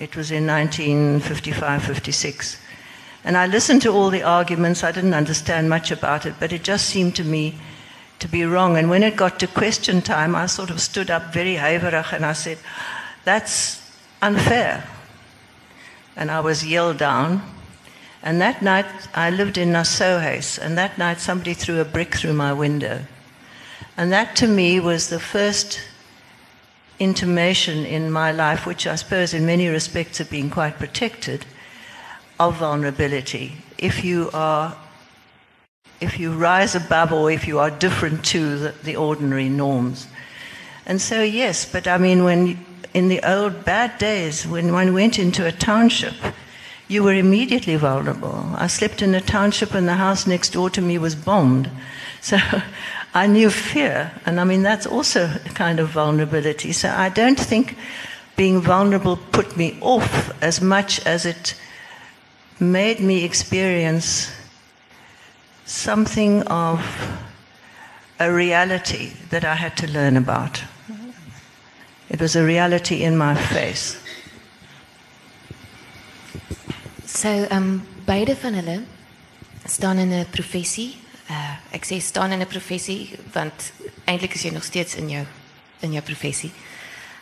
It 0.00 0.16
was 0.16 0.32
in 0.32 0.48
1955 0.48 1.84
56. 1.84 2.56
And 3.24 3.36
I 3.36 3.46
listened 3.46 3.82
to 3.82 3.90
all 3.90 4.10
the 4.10 4.22
arguments. 4.22 4.82
I 4.82 4.92
didn't 4.92 5.14
understand 5.14 5.68
much 5.68 5.90
about 5.90 6.26
it, 6.26 6.34
but 6.40 6.52
it 6.52 6.64
just 6.64 6.86
seemed 6.86 7.14
to 7.16 7.24
me 7.24 7.54
to 8.18 8.28
be 8.28 8.44
wrong. 8.44 8.76
And 8.76 8.90
when 8.90 9.02
it 9.02 9.16
got 9.16 9.38
to 9.40 9.46
question 9.46 10.02
time, 10.02 10.34
I 10.34 10.46
sort 10.46 10.70
of 10.70 10.80
stood 10.80 11.10
up 11.10 11.32
very 11.32 11.56
huiverig 11.56 12.12
and 12.12 12.24
I 12.24 12.32
said, 12.32 12.58
That's 13.24 13.80
unfair. 14.20 14.84
And 16.16 16.30
I 16.30 16.40
was 16.40 16.64
yelled 16.64 16.98
down. 16.98 17.42
And 18.22 18.40
that 18.40 18.62
night, 18.62 18.86
I 19.14 19.30
lived 19.30 19.58
in 19.58 19.74
House, 19.74 20.56
and 20.58 20.78
that 20.78 20.96
night 20.96 21.18
somebody 21.18 21.54
threw 21.54 21.80
a 21.80 21.84
brick 21.84 22.14
through 22.14 22.34
my 22.34 22.52
window. 22.52 23.02
And 23.96 24.12
that 24.12 24.36
to 24.36 24.46
me 24.46 24.78
was 24.78 25.08
the 25.08 25.18
first 25.18 25.80
intimation 27.00 27.84
in 27.84 28.12
my 28.12 28.30
life, 28.30 28.64
which 28.64 28.86
I 28.86 28.94
suppose 28.94 29.34
in 29.34 29.44
many 29.44 29.66
respects 29.66 30.18
had 30.18 30.30
been 30.30 30.50
quite 30.50 30.78
protected, 30.78 31.44
of 32.48 32.56
vulnerability. 32.56 33.52
If 33.78 34.04
you 34.04 34.30
are, 34.32 34.76
if 36.00 36.18
you 36.18 36.32
rise 36.32 36.74
above 36.74 37.12
or 37.12 37.30
if 37.30 37.46
you 37.46 37.58
are 37.58 37.70
different 37.70 38.24
to 38.26 38.58
the, 38.58 38.74
the 38.84 38.96
ordinary 38.96 39.48
norms. 39.48 40.06
And 40.86 41.00
so, 41.00 41.22
yes, 41.22 41.64
but 41.70 41.86
I 41.86 41.98
mean, 41.98 42.24
when 42.24 42.64
in 42.94 43.08
the 43.08 43.22
old 43.22 43.64
bad 43.64 43.98
days, 43.98 44.46
when 44.46 44.72
one 44.72 44.92
went 44.92 45.18
into 45.18 45.46
a 45.46 45.52
township, 45.52 46.14
you 46.88 47.02
were 47.02 47.14
immediately 47.14 47.76
vulnerable. 47.76 48.50
I 48.56 48.66
slept 48.66 49.00
in 49.00 49.14
a 49.14 49.20
township 49.20 49.74
and 49.74 49.88
the 49.88 49.94
house 49.94 50.26
next 50.26 50.50
door 50.50 50.68
to 50.70 50.82
me 50.82 50.98
was 50.98 51.14
bombed. 51.14 51.70
So 52.20 52.38
I 53.14 53.26
knew 53.26 53.50
fear. 53.50 54.12
And 54.26 54.40
I 54.40 54.44
mean, 54.44 54.62
that's 54.62 54.86
also 54.86 55.30
a 55.44 55.48
kind 55.50 55.80
of 55.80 55.88
vulnerability. 55.88 56.72
So 56.72 56.90
I 56.90 57.08
don't 57.08 57.38
think 57.38 57.76
being 58.36 58.60
vulnerable 58.60 59.16
put 59.16 59.56
me 59.56 59.78
off 59.80 60.32
as 60.42 60.60
much 60.60 61.04
as 61.06 61.24
it 61.24 61.54
made 62.62 63.00
me 63.00 63.24
experience 63.24 64.30
something 65.66 66.42
of 66.44 66.80
a 68.20 68.32
reality 68.32 69.10
that 69.30 69.44
I 69.44 69.54
had 69.54 69.76
to 69.78 69.86
learn 69.88 70.16
about. 70.16 70.62
It 72.08 72.20
was 72.20 72.36
a 72.36 72.44
reality 72.44 73.02
in 73.02 73.16
my 73.16 73.34
face. 73.34 73.98
So 77.06 77.46
um 77.50 77.82
beide 78.04 78.36
van 78.36 78.54
hulle 78.54 78.82
staan 79.64 79.98
in 79.98 80.12
'n 80.12 80.26
professie. 80.30 80.96
Uh 81.30 81.56
ek 81.70 81.84
sê 81.84 82.00
staan 82.00 82.32
in 82.32 82.40
'n 82.40 82.46
professie 82.46 83.18
want 83.32 83.72
eintlik 84.04 84.34
is 84.34 84.42
jy 84.42 84.50
nog 84.50 84.64
steeds 84.64 84.94
in 84.94 85.08
jou 85.08 85.26
in 85.80 85.92
jou 85.92 86.02
professie. 86.02 86.52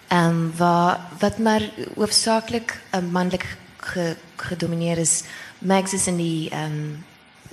Ehm 0.08 0.28
um, 0.28 0.52
waar 0.56 1.00
wat 1.18 1.38
maar 1.38 1.62
hoofsaaklik 1.94 2.80
'n 2.92 3.10
manlik 3.10 3.56
ge, 3.80 4.16
gedomineer 4.36 4.98
is. 4.98 5.22
Max 5.58 5.92
is 5.92 6.06
in 6.06 6.16
die 6.16 6.50
ehm 6.50 6.72
um, 6.72 7.04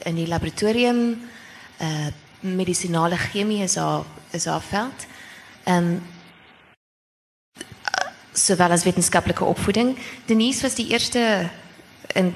in 0.06 0.16
die 0.16 0.28
laboratorium 0.28 1.22
uh 1.82 2.08
medisinale 2.40 3.18
chemie 3.18 3.64
is 3.64 3.76
haar 3.76 4.04
is 4.32 4.46
haar 4.46 4.62
veld. 4.62 5.06
Ehm 5.64 5.78
um, 5.78 6.02
sowel 8.34 8.72
as 8.72 8.84
wetenskaplike 8.84 9.44
opvoeding. 9.44 9.98
Denise 10.26 10.62
was 10.62 10.76
die 10.76 10.88
eerste 10.88 11.50
en 12.14 12.34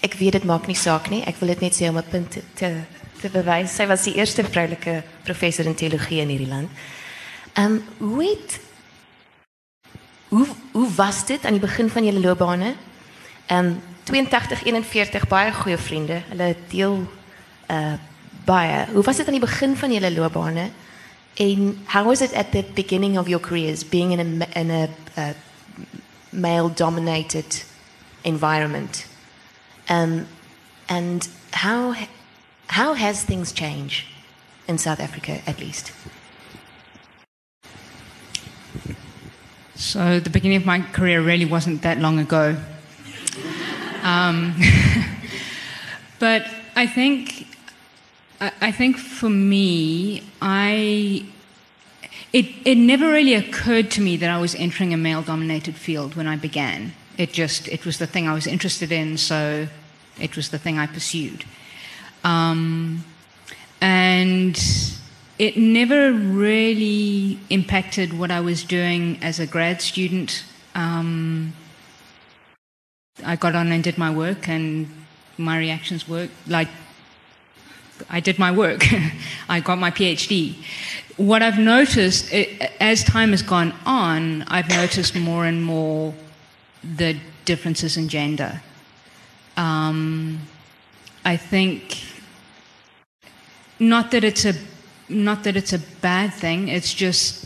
ek 0.00 0.14
weet 0.14 0.32
dit 0.32 0.44
maak 0.44 0.66
nie 0.66 0.76
saak 0.76 1.10
nie. 1.10 1.22
Ek 1.24 1.40
wil 1.40 1.54
dit 1.54 1.60
net 1.60 1.76
sê 1.76 1.88
om 1.88 1.96
'n 1.96 2.10
punt 2.10 2.30
te 2.54 2.74
te, 3.20 3.28
bewys. 3.28 3.74
Sy 3.74 3.86
was 3.86 4.04
die 4.04 4.14
eerste 4.14 4.44
vroulike 4.44 5.02
professor 5.24 5.64
in 5.64 5.74
teologie 5.74 6.20
in 6.20 6.28
hierdie 6.28 6.48
land. 6.48 6.70
Ehm 7.54 7.64
um, 7.64 7.84
hoe 7.98 8.24
het 8.24 8.60
hoe 10.28 10.46
hoe 10.72 10.94
was 10.94 11.26
dit 11.26 11.44
aan 11.44 11.58
die 11.58 11.66
begin 11.66 11.90
van 11.90 12.04
julle 12.04 12.20
loopbane? 12.20 12.74
Ehm 13.50 13.66
um, 13.66 13.82
82 14.04 14.62
41 14.62 15.28
baie 15.28 15.52
goeie 15.52 15.78
vriende. 15.78 16.22
Hulle 16.28 16.56
deel 16.68 17.10
uh 17.66 17.92
baie. 18.44 18.86
Hoe 18.92 19.02
was 19.02 19.16
dit 19.16 19.26
aan 19.26 19.32
die 19.32 19.40
begin 19.40 19.76
van 19.76 19.92
julle 19.92 20.12
loopbane? 20.12 20.70
En 21.34 21.82
how 21.86 22.06
was 22.06 22.20
it 22.20 22.32
at 22.32 22.50
the 22.52 22.64
beginning 22.74 23.18
of 23.18 23.26
your 23.26 23.42
careers 23.42 23.88
being 23.88 24.12
in 24.12 24.42
a 24.42 24.58
in 24.58 24.70
a 24.70 24.88
uh, 25.16 25.28
male 26.28 26.72
dominated 26.74 27.64
environment? 28.22 29.06
Um 29.86 30.26
and 30.86 31.28
how 31.50 31.94
how 32.66 32.94
has 32.94 33.22
things 33.22 33.52
changed 33.52 34.06
in 34.64 34.78
South 34.78 35.00
Africa 35.00 35.40
at 35.44 35.58
least? 35.58 35.92
So 39.74 40.20
the 40.20 40.30
beginning 40.30 40.58
of 40.58 40.66
my 40.66 40.82
career 40.92 41.20
really 41.20 41.46
wasn't 41.46 41.82
that 41.82 41.98
long 41.98 42.18
ago. 42.18 42.56
Um, 44.02 44.54
but 46.18 46.46
I 46.76 46.86
think, 46.86 47.46
I 48.40 48.72
think 48.72 48.96
for 48.96 49.28
me, 49.28 50.22
I 50.40 51.26
it 52.32 52.46
it 52.64 52.76
never 52.76 53.10
really 53.10 53.34
occurred 53.34 53.90
to 53.92 54.00
me 54.00 54.16
that 54.16 54.30
I 54.30 54.40
was 54.40 54.54
entering 54.54 54.94
a 54.94 54.96
male-dominated 54.96 55.74
field 55.74 56.14
when 56.14 56.26
I 56.26 56.36
began. 56.36 56.92
It 57.18 57.32
just 57.32 57.68
it 57.68 57.84
was 57.84 57.98
the 57.98 58.06
thing 58.06 58.28
I 58.28 58.34
was 58.34 58.46
interested 58.46 58.92
in, 58.92 59.18
so 59.18 59.68
it 60.20 60.36
was 60.36 60.50
the 60.50 60.58
thing 60.58 60.78
I 60.78 60.86
pursued. 60.86 61.44
Um, 62.22 63.04
and 63.80 64.58
it 65.38 65.56
never 65.56 66.12
really 66.12 67.38
impacted 67.48 68.12
what 68.18 68.30
I 68.30 68.40
was 68.40 68.62
doing 68.62 69.18
as 69.22 69.40
a 69.40 69.46
grad 69.46 69.80
student. 69.80 70.44
Um, 70.74 71.54
I 73.24 73.36
got 73.36 73.54
on 73.54 73.72
and 73.72 73.82
did 73.82 73.98
my 73.98 74.10
work, 74.10 74.48
and 74.48 74.88
my 75.38 75.58
reactions 75.58 76.08
worked. 76.08 76.32
Like, 76.46 76.68
I 78.08 78.20
did 78.20 78.38
my 78.38 78.50
work. 78.50 78.84
I 79.48 79.60
got 79.60 79.78
my 79.78 79.90
PhD. 79.90 80.56
What 81.16 81.42
I've 81.42 81.58
noticed, 81.58 82.32
as 82.80 83.04
time 83.04 83.30
has 83.30 83.42
gone 83.42 83.74
on, 83.84 84.42
I've 84.44 84.68
noticed 84.70 85.14
more 85.16 85.44
and 85.44 85.62
more 85.62 86.14
the 86.82 87.16
differences 87.44 87.96
in 87.96 88.08
gender. 88.08 88.62
Um, 89.56 90.40
I 91.24 91.36
think 91.36 92.02
not 93.78 94.10
that 94.12 94.24
it's 94.24 94.44
a 94.44 94.54
not 95.08 95.42
that 95.44 95.56
it's 95.56 95.72
a 95.72 95.78
bad 96.00 96.32
thing, 96.32 96.68
it's 96.68 96.94
just 96.94 97.44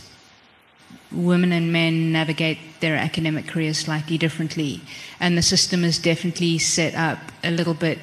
women 1.15 1.51
and 1.51 1.71
men 1.71 2.11
navigate 2.11 2.57
their 2.79 2.95
academic 2.95 3.47
careers 3.47 3.77
slightly 3.77 4.17
differently. 4.17 4.81
And 5.19 5.37
the 5.37 5.41
system 5.41 5.83
is 5.83 5.97
definitely 5.97 6.57
set 6.57 6.93
up 6.95 7.19
a 7.43 7.51
little 7.51 7.73
bit, 7.73 7.99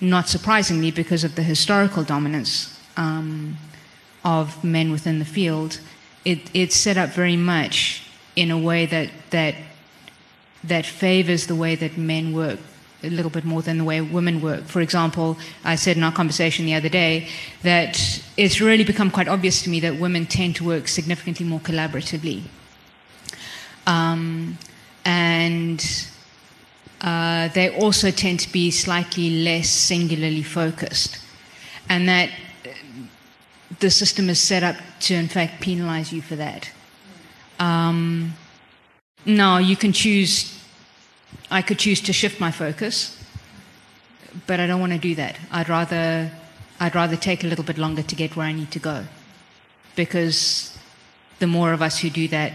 not 0.00 0.28
surprisingly, 0.28 0.90
because 0.90 1.24
of 1.24 1.34
the 1.34 1.42
historical 1.42 2.02
dominance 2.04 2.78
um, 2.96 3.56
of 4.24 4.62
men 4.64 4.90
within 4.90 5.18
the 5.18 5.24
field. 5.24 5.80
It, 6.24 6.50
it's 6.52 6.76
set 6.76 6.96
up 6.96 7.10
very 7.10 7.36
much 7.36 8.02
in 8.36 8.50
a 8.50 8.58
way 8.58 8.86
that, 8.86 9.10
that, 9.30 9.54
that 10.64 10.86
favors 10.86 11.46
the 11.46 11.54
way 11.54 11.74
that 11.76 11.96
men 11.96 12.32
work 12.32 12.58
a 13.02 13.10
little 13.10 13.30
bit 13.30 13.44
more 13.44 13.62
than 13.62 13.78
the 13.78 13.84
way 13.84 14.00
women 14.00 14.40
work. 14.40 14.64
For 14.64 14.80
example, 14.80 15.38
I 15.64 15.76
said 15.76 15.96
in 15.96 16.02
our 16.02 16.12
conversation 16.12 16.66
the 16.66 16.74
other 16.74 16.88
day 16.88 17.28
that 17.62 18.22
it's 18.36 18.60
really 18.60 18.84
become 18.84 19.10
quite 19.10 19.28
obvious 19.28 19.62
to 19.62 19.70
me 19.70 19.80
that 19.80 19.96
women 19.96 20.26
tend 20.26 20.56
to 20.56 20.64
work 20.64 20.88
significantly 20.88 21.46
more 21.46 21.60
collaboratively. 21.60 22.42
Um, 23.86 24.58
and 25.04 25.84
uh, 27.00 27.48
they 27.48 27.74
also 27.76 28.10
tend 28.10 28.40
to 28.40 28.52
be 28.52 28.70
slightly 28.70 29.42
less 29.42 29.68
singularly 29.68 30.42
focused. 30.42 31.18
And 31.88 32.08
that 32.08 32.30
the 33.80 33.90
system 33.90 34.28
is 34.28 34.40
set 34.40 34.62
up 34.62 34.76
to, 35.00 35.14
in 35.14 35.28
fact, 35.28 35.60
penalize 35.60 36.12
you 36.12 36.20
for 36.20 36.36
that. 36.36 36.70
Um, 37.58 38.34
now, 39.24 39.58
you 39.58 39.76
can 39.76 39.92
choose 39.92 40.59
I 41.50 41.62
could 41.62 41.78
choose 41.78 42.00
to 42.02 42.12
shift 42.12 42.40
my 42.40 42.50
focus, 42.52 43.18
but 44.46 44.60
I 44.60 44.66
don't 44.66 44.80
want 44.80 44.92
to 44.92 44.98
do 44.98 45.14
that. 45.16 45.36
I'd 45.50 45.68
rather, 45.68 46.30
I'd 46.78 46.94
rather 46.94 47.16
take 47.16 47.42
a 47.42 47.48
little 47.48 47.64
bit 47.64 47.76
longer 47.76 48.02
to 48.02 48.14
get 48.14 48.36
where 48.36 48.46
I 48.46 48.52
need 48.52 48.70
to 48.70 48.78
go. 48.78 49.04
Because 49.96 50.78
the 51.40 51.48
more 51.48 51.72
of 51.72 51.82
us 51.82 51.98
who 51.98 52.10
do 52.10 52.28
that, 52.28 52.52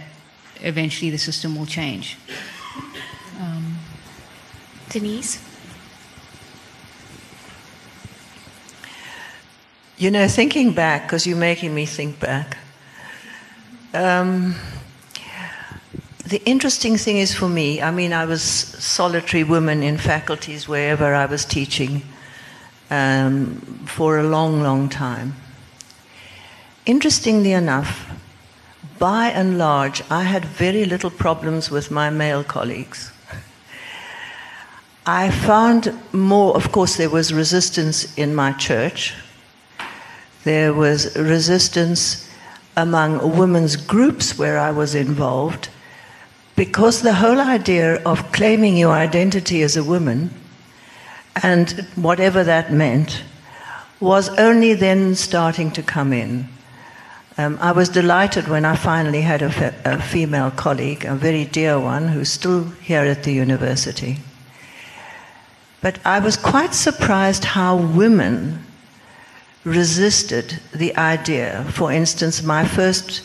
eventually 0.62 1.12
the 1.12 1.18
system 1.18 1.58
will 1.58 1.66
change. 1.66 2.18
Um, 3.40 3.78
Denise? 4.90 5.44
You 9.98 10.12
know, 10.12 10.28
thinking 10.28 10.74
back, 10.74 11.04
because 11.04 11.28
you're 11.28 11.38
making 11.38 11.74
me 11.74 11.86
think 11.86 12.20
back, 12.20 12.58
um, 13.94 14.56
the 16.26 16.42
interesting 16.46 16.98
thing 16.98 17.18
is 17.18 17.36
for 17.36 17.48
me, 17.48 17.82
I 17.82 17.92
mean, 17.92 18.12
I 18.12 18.26
was 18.26 18.42
solitary 18.42 19.44
woman 19.44 19.84
in 19.84 19.98
faculties 19.98 20.68
wherever 20.68 21.14
I 21.14 21.28
was 21.28 21.46
teaching 21.46 22.02
um, 22.90 23.58
for 23.86 24.18
a 24.18 24.24
long, 24.24 24.64
long 24.64 24.90
time. 24.90 25.36
Interestingly 26.88 27.52
enough, 27.52 28.10
by 28.98 29.28
and 29.28 29.60
large, 29.60 30.02
I 30.10 30.24
had 30.24 30.46
very 30.46 30.86
little 30.86 31.12
problems 31.12 31.70
with 31.70 31.92
my 31.92 32.10
male 32.10 32.44
colleagues. 32.44 33.12
I 35.06 35.30
found 35.30 35.94
more, 36.12 36.56
of 36.56 36.72
course, 36.72 36.96
there 36.96 37.12
was 37.12 37.32
resistance 37.32 38.18
in 38.18 38.34
my 38.34 38.54
church. 38.54 39.14
There 40.44 40.74
was 40.74 41.16
resistance 41.16 42.28
among 42.76 43.38
women's 43.38 43.76
groups 43.76 44.40
where 44.40 44.58
I 44.58 44.72
was 44.72 44.96
involved 44.96 45.70
because 46.56 47.02
the 47.02 47.14
whole 47.14 47.40
idea 47.40 48.02
of 48.04 48.32
claiming 48.32 48.78
your 48.78 48.94
identity 48.94 49.62
as 49.62 49.76
a 49.76 49.84
woman, 49.84 50.30
and 51.44 51.72
whatever 51.96 52.44
that 52.44 52.72
meant, 52.72 53.24
was 54.00 54.30
only 54.38 54.74
then 54.74 55.16
starting 55.16 55.72
to 55.72 55.84
come 55.84 56.14
in. 56.14 56.48
Um, 57.38 57.58
I 57.60 57.74
was 57.74 57.90
delighted 57.90 58.48
when 58.48 58.64
I 58.64 58.78
finally 58.78 59.22
had 59.22 59.42
a, 59.42 59.52
fe- 59.52 59.76
a 59.84 60.02
female 60.02 60.52
colleague, 60.52 61.04
a 61.04 61.16
very 61.16 61.44
dear 61.44 61.78
one, 61.78 62.08
who's 62.08 62.32
still 62.32 62.64
here 62.82 63.02
at 63.02 63.24
the 63.24 63.34
university. 63.34 64.18
But 65.82 66.00
I 66.06 66.20
was 66.20 66.38
quite 66.38 66.74
surprised 66.74 67.44
how 67.44 67.76
women 67.76 68.64
resisted 69.66 70.62
the 70.74 70.96
idea. 70.96 71.66
For 71.72 71.92
instance, 71.92 72.42
my 72.42 72.66
first 72.66 73.22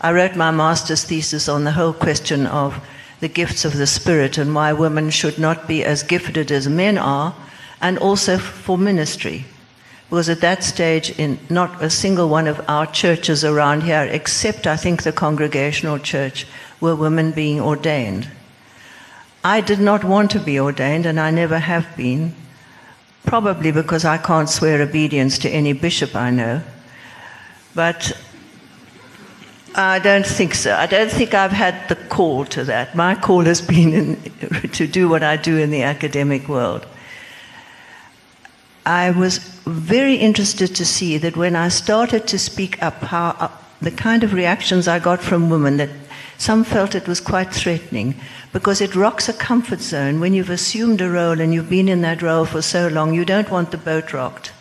I 0.00 0.12
wrote 0.12 0.34
my 0.34 0.50
master's 0.50 1.04
thesis 1.04 1.48
on 1.48 1.64
the 1.64 1.72
whole 1.72 1.92
question 1.92 2.46
of 2.46 2.82
the 3.20 3.28
gifts 3.28 3.66
of 3.66 3.76
the 3.76 3.86
Spirit 3.86 4.38
and 4.38 4.54
why 4.54 4.72
women 4.72 5.10
should 5.10 5.38
not 5.38 5.68
be 5.68 5.84
as 5.84 6.02
gifted 6.02 6.50
as 6.50 6.68
men 6.68 6.96
are, 6.96 7.34
and 7.82 7.98
also 7.98 8.38
for 8.38 8.78
ministry. 8.78 9.44
Because 10.08 10.28
at 10.28 10.40
that 10.40 10.64
stage, 10.64 11.10
in 11.18 11.38
not 11.50 11.82
a 11.82 11.90
single 11.90 12.28
one 12.28 12.48
of 12.48 12.64
our 12.66 12.86
churches 12.86 13.44
around 13.44 13.82
here, 13.82 14.08
except 14.10 14.66
I 14.66 14.76
think 14.76 15.02
the 15.02 15.12
Congregational 15.12 15.98
Church, 15.98 16.46
were 16.80 16.96
women 16.96 17.30
being 17.30 17.60
ordained. 17.60 18.28
I 19.44 19.60
did 19.60 19.80
not 19.80 20.02
want 20.02 20.30
to 20.32 20.40
be 20.40 20.58
ordained, 20.58 21.06
and 21.06 21.20
I 21.20 21.30
never 21.30 21.58
have 21.58 21.94
been, 21.96 22.34
probably 23.24 23.70
because 23.70 24.04
I 24.04 24.16
can't 24.16 24.48
swear 24.48 24.80
obedience 24.80 25.38
to 25.40 25.50
any 25.50 25.74
bishop 25.74 26.16
I 26.16 26.30
know. 26.30 26.62
But 27.74 28.16
I 29.74 30.00
don't 30.00 30.26
think 30.26 30.54
so. 30.54 30.74
I 30.74 30.86
don't 30.86 31.10
think 31.10 31.32
I've 31.32 31.52
had 31.52 31.88
the 31.88 31.94
call 31.94 32.44
to 32.46 32.64
that. 32.64 32.94
My 32.94 33.14
call 33.14 33.44
has 33.44 33.60
been 33.60 33.92
in, 33.92 34.16
to 34.72 34.86
do 34.86 35.08
what 35.08 35.22
I 35.22 35.36
do 35.36 35.58
in 35.58 35.70
the 35.70 35.82
academic 35.82 36.48
world. 36.48 36.86
I 38.84 39.10
was 39.10 39.38
very 39.66 40.16
interested 40.16 40.74
to 40.74 40.84
see 40.84 41.18
that 41.18 41.36
when 41.36 41.54
I 41.54 41.68
started 41.68 42.26
to 42.28 42.38
speak 42.38 42.82
up, 42.82 42.94
how 43.02 43.36
uh, 43.38 43.50
the 43.80 43.90
kind 43.92 44.24
of 44.24 44.32
reactions 44.32 44.88
I 44.88 44.98
got 44.98 45.20
from 45.20 45.50
women 45.50 45.76
that 45.76 45.90
some 46.38 46.64
felt 46.64 46.94
it 46.94 47.06
was 47.06 47.20
quite 47.20 47.52
threatening 47.52 48.14
because 48.52 48.80
it 48.80 48.96
rocks 48.96 49.28
a 49.28 49.32
comfort 49.32 49.80
zone. 49.80 50.18
When 50.18 50.34
you've 50.34 50.50
assumed 50.50 51.00
a 51.00 51.10
role 51.10 51.40
and 51.40 51.54
you've 51.54 51.70
been 51.70 51.88
in 51.88 52.00
that 52.00 52.22
role 52.22 52.46
for 52.46 52.62
so 52.62 52.88
long, 52.88 53.14
you 53.14 53.24
don't 53.24 53.50
want 53.50 53.70
the 53.70 53.78
boat 53.78 54.12
rocked. 54.12 54.52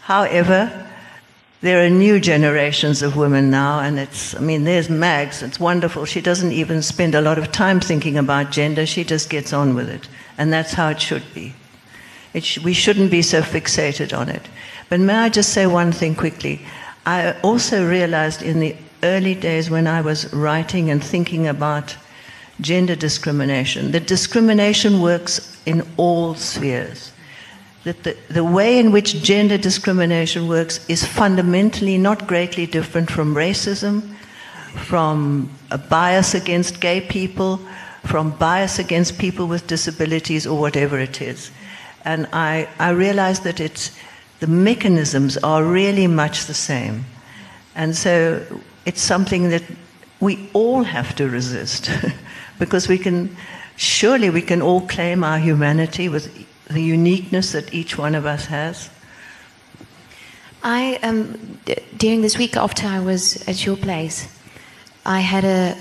However, 0.00 0.88
there 1.62 1.86
are 1.86 1.88
new 1.88 2.18
generations 2.18 3.02
of 3.02 3.16
women 3.16 3.48
now, 3.48 3.78
and 3.78 3.98
it's, 3.98 4.34
I 4.34 4.40
mean, 4.40 4.64
there's 4.64 4.90
Mags, 4.90 5.42
it's 5.42 5.60
wonderful. 5.60 6.04
She 6.04 6.20
doesn't 6.20 6.50
even 6.50 6.82
spend 6.82 7.14
a 7.14 7.20
lot 7.20 7.38
of 7.38 7.52
time 7.52 7.78
thinking 7.78 8.18
about 8.18 8.50
gender, 8.50 8.84
she 8.84 9.04
just 9.04 9.30
gets 9.30 9.52
on 9.52 9.76
with 9.76 9.88
it. 9.88 10.08
And 10.36 10.52
that's 10.52 10.72
how 10.72 10.88
it 10.88 11.00
should 11.00 11.22
be. 11.32 11.54
It 12.34 12.42
sh- 12.42 12.58
we 12.58 12.72
shouldn't 12.72 13.12
be 13.12 13.22
so 13.22 13.42
fixated 13.42 14.16
on 14.16 14.28
it. 14.28 14.48
But 14.88 14.98
may 14.98 15.14
I 15.14 15.28
just 15.28 15.52
say 15.52 15.66
one 15.66 15.92
thing 15.92 16.16
quickly? 16.16 16.60
I 17.06 17.38
also 17.42 17.88
realized 17.88 18.42
in 18.42 18.58
the 18.58 18.74
early 19.04 19.36
days 19.36 19.70
when 19.70 19.86
I 19.86 20.00
was 20.00 20.32
writing 20.34 20.90
and 20.90 21.02
thinking 21.02 21.46
about 21.46 21.96
gender 22.60 22.96
discrimination, 22.96 23.92
that 23.92 24.08
discrimination 24.08 25.00
works 25.00 25.60
in 25.64 25.86
all 25.96 26.34
spheres. 26.34 27.12
That 27.84 28.02
the, 28.04 28.16
the 28.28 28.44
way 28.44 28.78
in 28.78 28.92
which 28.92 29.22
gender 29.22 29.58
discrimination 29.58 30.46
works 30.46 30.84
is 30.88 31.04
fundamentally 31.04 31.98
not 31.98 32.26
greatly 32.26 32.66
different 32.66 33.10
from 33.10 33.34
racism, 33.34 34.14
from 34.76 35.50
a 35.70 35.78
bias 35.78 36.34
against 36.34 36.80
gay 36.80 37.00
people, 37.00 37.60
from 38.04 38.30
bias 38.30 38.78
against 38.78 39.18
people 39.18 39.46
with 39.46 39.66
disabilities, 39.66 40.46
or 40.46 40.60
whatever 40.60 40.98
it 40.98 41.20
is. 41.20 41.50
And 42.04 42.28
I, 42.32 42.68
I 42.78 42.90
realized 42.90 43.44
that 43.44 43.60
it's, 43.60 43.96
the 44.40 44.46
mechanisms 44.46 45.36
are 45.38 45.64
really 45.64 46.06
much 46.06 46.46
the 46.46 46.54
same. 46.54 47.04
And 47.74 47.96
so 47.96 48.44
it's 48.84 49.00
something 49.00 49.50
that 49.50 49.62
we 50.20 50.48
all 50.52 50.84
have 50.84 51.14
to 51.16 51.28
resist 51.28 51.90
because 52.58 52.88
we 52.88 52.98
can, 52.98 53.36
surely 53.76 54.30
we 54.30 54.42
can 54.42 54.62
all 54.62 54.82
claim 54.82 55.24
our 55.24 55.38
humanity 55.38 56.08
with 56.08 56.46
the 56.72 56.82
uniqueness 56.82 57.52
that 57.52 57.72
each 57.72 57.98
one 57.98 58.14
of 58.14 58.26
us 58.26 58.46
has. 58.46 58.90
I 60.62 60.98
um, 61.02 61.58
d- 61.64 61.76
during 61.96 62.22
this 62.22 62.38
week 62.38 62.56
after 62.56 62.86
I 62.86 63.00
was 63.00 63.46
at 63.48 63.66
your 63.66 63.76
place, 63.76 64.28
I 65.04 65.20
had 65.20 65.44
a, 65.44 65.76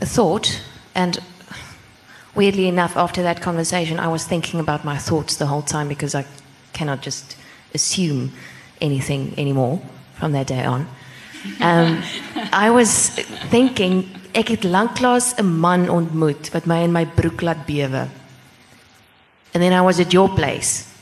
a 0.00 0.06
thought, 0.06 0.60
and 0.94 1.18
weirdly 2.34 2.68
enough, 2.68 2.96
after 2.96 3.22
that 3.22 3.40
conversation, 3.40 3.98
I 3.98 4.08
was 4.08 4.24
thinking 4.24 4.60
about 4.60 4.84
my 4.84 4.98
thoughts 4.98 5.36
the 5.36 5.46
whole 5.46 5.62
time 5.62 5.88
because 5.88 6.14
I 6.14 6.26
cannot 6.72 7.00
just 7.00 7.36
assume 7.74 8.32
anything 8.80 9.34
anymore 9.38 9.80
from 10.14 10.32
that 10.32 10.46
day 10.48 10.64
on. 10.64 10.86
Um, 11.60 12.02
I 12.52 12.70
was 12.70 13.08
thinking, 13.50 14.10
ek 14.34 14.48
het 14.48 14.64
lanklaas 14.64 15.34
'n 15.38 15.60
man 15.60 15.88
ontmoet 15.88 16.50
wat 16.52 16.66
my 16.66 16.82
in 16.82 16.92
my 16.92 17.04
broek 17.06 17.40
laat 17.40 17.66
bewe. 17.66 18.08
And 19.54 19.62
then 19.62 19.72
I 19.72 19.80
was 19.80 20.00
at 20.00 20.12
your 20.12 20.28
place. 20.28 20.92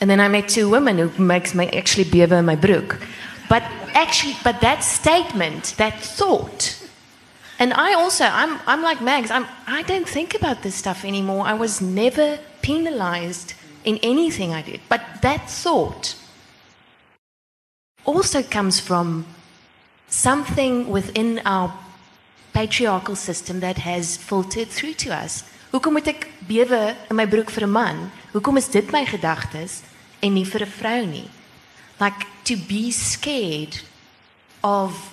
And 0.00 0.10
then 0.10 0.20
I 0.20 0.28
met 0.28 0.48
two 0.48 0.68
women 0.68 0.98
who 0.98 1.22
makes 1.22 1.54
me 1.54 1.68
actually 1.68 2.04
bewe 2.04 2.30
in 2.38 2.44
my 2.44 2.56
brook. 2.56 3.00
But 3.48 3.62
actually, 3.94 4.36
but 4.44 4.60
that 4.60 4.84
statement, 4.84 5.74
that 5.78 6.00
thought, 6.00 6.78
and 7.58 7.72
I 7.72 7.94
also, 7.94 8.24
I'm, 8.24 8.60
I'm 8.66 8.82
like 8.82 9.00
Mags, 9.00 9.30
I'm, 9.30 9.46
I 9.66 9.82
don't 9.82 10.08
think 10.08 10.34
about 10.34 10.62
this 10.62 10.76
stuff 10.76 11.04
anymore. 11.04 11.44
I 11.46 11.54
was 11.54 11.80
never 11.80 12.38
penalized 12.62 13.54
in 13.84 13.98
anything 14.02 14.52
I 14.54 14.62
did. 14.62 14.80
But 14.88 15.02
that 15.22 15.50
thought 15.50 16.14
also 18.04 18.42
comes 18.42 18.78
from 18.78 19.26
something 20.08 20.88
within 20.88 21.40
our 21.44 21.76
patriarchal 22.52 23.16
system 23.16 23.60
that 23.60 23.78
has 23.78 24.16
filtered 24.16 24.68
through 24.68 24.94
to 24.94 25.14
us. 25.14 25.42
Hoekom 25.70 25.92
moet 25.92 26.06
ek 26.08 26.24
bewe 26.48 26.96
in 27.10 27.16
my 27.16 27.26
broek 27.28 27.50
vir 27.52 27.66
'n 27.66 27.70
man? 27.70 28.10
Hoekom 28.32 28.56
is 28.56 28.70
dit 28.70 28.90
my 28.90 29.04
gedagtes 29.04 29.82
en 30.20 30.32
nie 30.32 30.46
vir 30.46 30.62
'n 30.62 30.72
vrou 30.78 31.06
nie? 31.06 31.28
Like 32.00 32.26
to 32.42 32.56
be 32.56 32.90
scared 32.90 33.84
of 34.60 35.12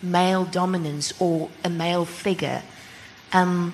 male 0.00 0.46
dominance 0.50 1.14
or 1.18 1.48
a 1.64 1.68
male 1.68 2.06
figure. 2.06 2.62
Um 3.32 3.72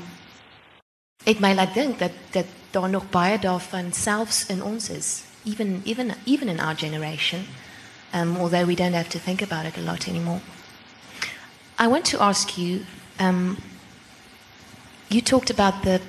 it 1.24 1.40
my 1.40 1.54
laat 1.54 1.74
dink 1.74 1.98
dat 1.98 2.12
dat 2.30 2.46
daar 2.70 2.90
nog 2.90 3.10
baie 3.10 3.38
daarvan 3.38 3.92
selfs 3.92 4.46
in 4.46 4.62
ons 4.62 4.88
is, 4.88 5.22
even 5.44 5.80
even 5.84 6.14
even 6.24 6.48
in 6.48 6.60
our 6.60 6.76
generation. 6.76 7.46
Um 8.12 8.36
although 8.36 8.66
we 8.66 8.74
don't 8.74 8.94
have 8.94 9.08
to 9.08 9.18
think 9.18 9.42
about 9.42 9.64
it 9.64 9.76
a 9.76 9.90
lot 9.90 10.06
anymore. 10.06 10.40
I 11.78 11.88
want 11.88 12.10
to 12.10 12.18
ask 12.18 12.48
you 12.56 12.84
um 13.18 13.56
you 15.12 15.20
talked 15.20 15.50
about 15.50 15.82
the 15.82 16.00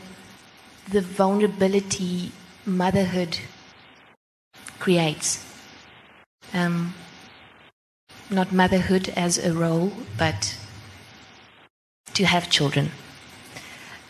the 0.90 1.02
vulnerability 1.02 2.32
motherhood 2.66 3.40
creates. 4.80 5.46
Um, 6.54 6.94
not 8.30 8.52
motherhood 8.52 9.10
as 9.16 9.38
a 9.38 9.54
role, 9.54 9.92
but 10.18 10.58
to 12.14 12.26
have 12.26 12.50
children. 12.50 12.92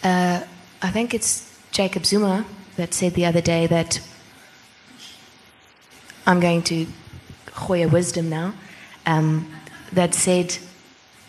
Uh, 0.03 0.41
I 0.81 0.89
think 0.91 1.13
it's 1.13 1.57
Jacob 1.71 2.05
Zuma 2.05 2.45
that 2.75 2.93
said 2.93 3.13
the 3.13 3.25
other 3.25 3.41
day 3.41 3.67
that 3.67 4.01
I'm 6.25 6.39
going 6.39 6.63
to 6.63 6.87
gooi 7.47 7.89
wisdom 7.89 8.29
now. 8.29 8.53
Um, 9.05 9.47
that 9.91 10.13
said 10.15 10.57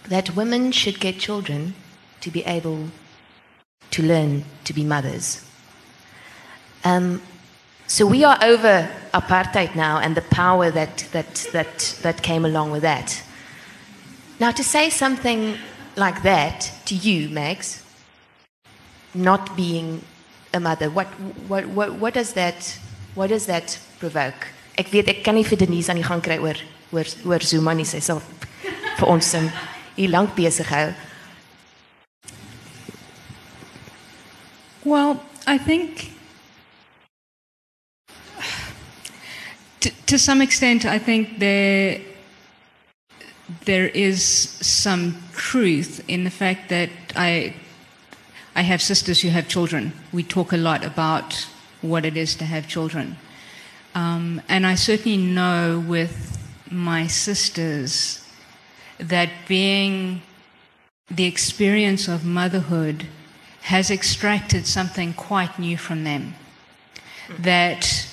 that 0.09 0.35
women 0.37 0.73
should 0.73 1.01
get 1.01 1.19
children 1.19 1.75
to 2.21 2.31
be 2.31 2.45
able 2.45 2.89
to 3.95 4.03
learn 4.03 4.45
to 4.65 4.73
be 4.73 4.85
mothers. 4.85 5.45
Um, 6.85 7.23
so 7.87 8.07
we 8.07 8.25
are 8.25 8.39
over 8.43 8.89
apartheid 9.13 9.75
now 9.75 9.99
and 9.99 10.17
the 10.17 10.23
power 10.23 10.71
that, 10.71 11.07
that, 11.13 11.35
that, 11.53 11.99
that 12.03 12.23
came 12.23 12.45
along 12.45 12.71
with 12.71 12.83
that. 12.83 13.23
Now, 14.41 14.51
to 14.51 14.65
say 14.65 14.91
something 14.91 15.57
like 15.97 16.23
that 16.23 16.73
to 16.87 16.95
you, 16.95 17.29
Mags, 17.29 17.85
not 19.15 19.57
being 19.57 20.03
a 20.53 20.61
mother, 20.61 20.91
what, 20.91 21.07
what, 21.49 21.67
what, 21.69 21.95
what, 21.95 22.15
does, 22.15 22.33
that, 22.33 22.79
what 23.15 23.29
does 23.29 23.47
that 23.47 23.79
provoke? 24.01 24.49
Ek 24.75 24.91
weet 24.91 25.07
ek 25.07 25.21
kan 25.23 25.37
nie 25.39 25.47
vir 25.47 25.59
Denise 25.61 25.93
aan 25.93 26.01
die 26.01 26.07
gang 26.07 26.23
kry 26.23 26.41
oor 26.43 26.59
oor 26.91 27.07
oor 27.23 27.45
Zuma 27.47 27.75
nie, 27.79 27.87
sy 27.87 28.01
sal 28.03 28.19
vir 28.99 29.07
ons 29.07 29.29
um, 29.39 29.47
hier 29.95 30.11
lank 30.11 30.35
besig 30.35 30.67
hou. 30.67 30.89
Well, 34.85 35.25
I 35.47 35.57
think 35.57 36.13
to, 39.81 39.91
to 40.07 40.19
some 40.19 40.43
extent, 40.43 40.85
I 40.85 40.99
think 40.99 41.39
there 41.39 42.01
there 43.65 43.89
is 43.89 44.23
some 44.23 45.23
truth 45.33 46.05
in 46.07 46.25
the 46.25 46.31
fact 46.31 46.69
that 46.69 46.91
I 47.17 47.55
I 48.55 48.61
have 48.61 48.83
sisters 48.83 49.23
who 49.23 49.31
have 49.31 49.49
children. 49.49 49.95
We 50.13 50.23
talk 50.23 50.53
a 50.53 50.59
lot 50.59 50.85
about 50.85 51.49
what 51.81 52.05
it 52.05 52.17
is 52.17 52.35
to 52.37 52.45
have 52.45 52.69
children, 52.69 53.17
um, 53.95 54.43
and 54.51 54.67
I 54.67 54.75
certainly 54.75 55.17
know 55.17 55.83
with 55.89 56.39
my 56.71 57.07
sisters 57.07 58.23
that 58.99 59.31
being 59.49 60.21
the 61.11 61.25
experience 61.25 62.07
of 62.07 62.27
motherhood 62.27 63.07
has 63.65 63.91
extracted 63.91 64.67
something 64.67 65.15
quite 65.15 65.59
new 65.59 65.77
from 65.79 66.05
them. 66.05 66.35
That 67.39 68.07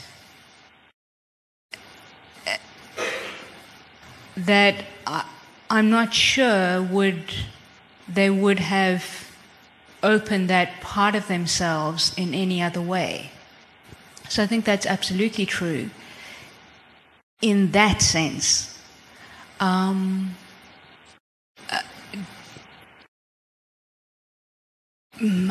that 4.37 4.85
I, 5.05 5.25
I'm 5.69 5.89
not 5.89 6.13
sure 6.13 6.81
would 6.81 7.33
they 8.07 8.29
would 8.29 8.59
have 8.59 9.29
opened 10.01 10.49
that 10.49 10.79
part 10.79 11.15
of 11.15 11.27
themselves 11.27 12.13
in 12.17 12.33
any 12.33 12.61
other 12.61 12.81
way. 12.81 13.31
So 14.29 14.41
I 14.43 14.47
think 14.47 14.63
that's 14.63 14.85
absolutely 14.85 15.45
true. 15.45 15.89
In 17.41 17.71
that 17.71 18.01
sense, 18.01 18.79
um, 19.59 20.37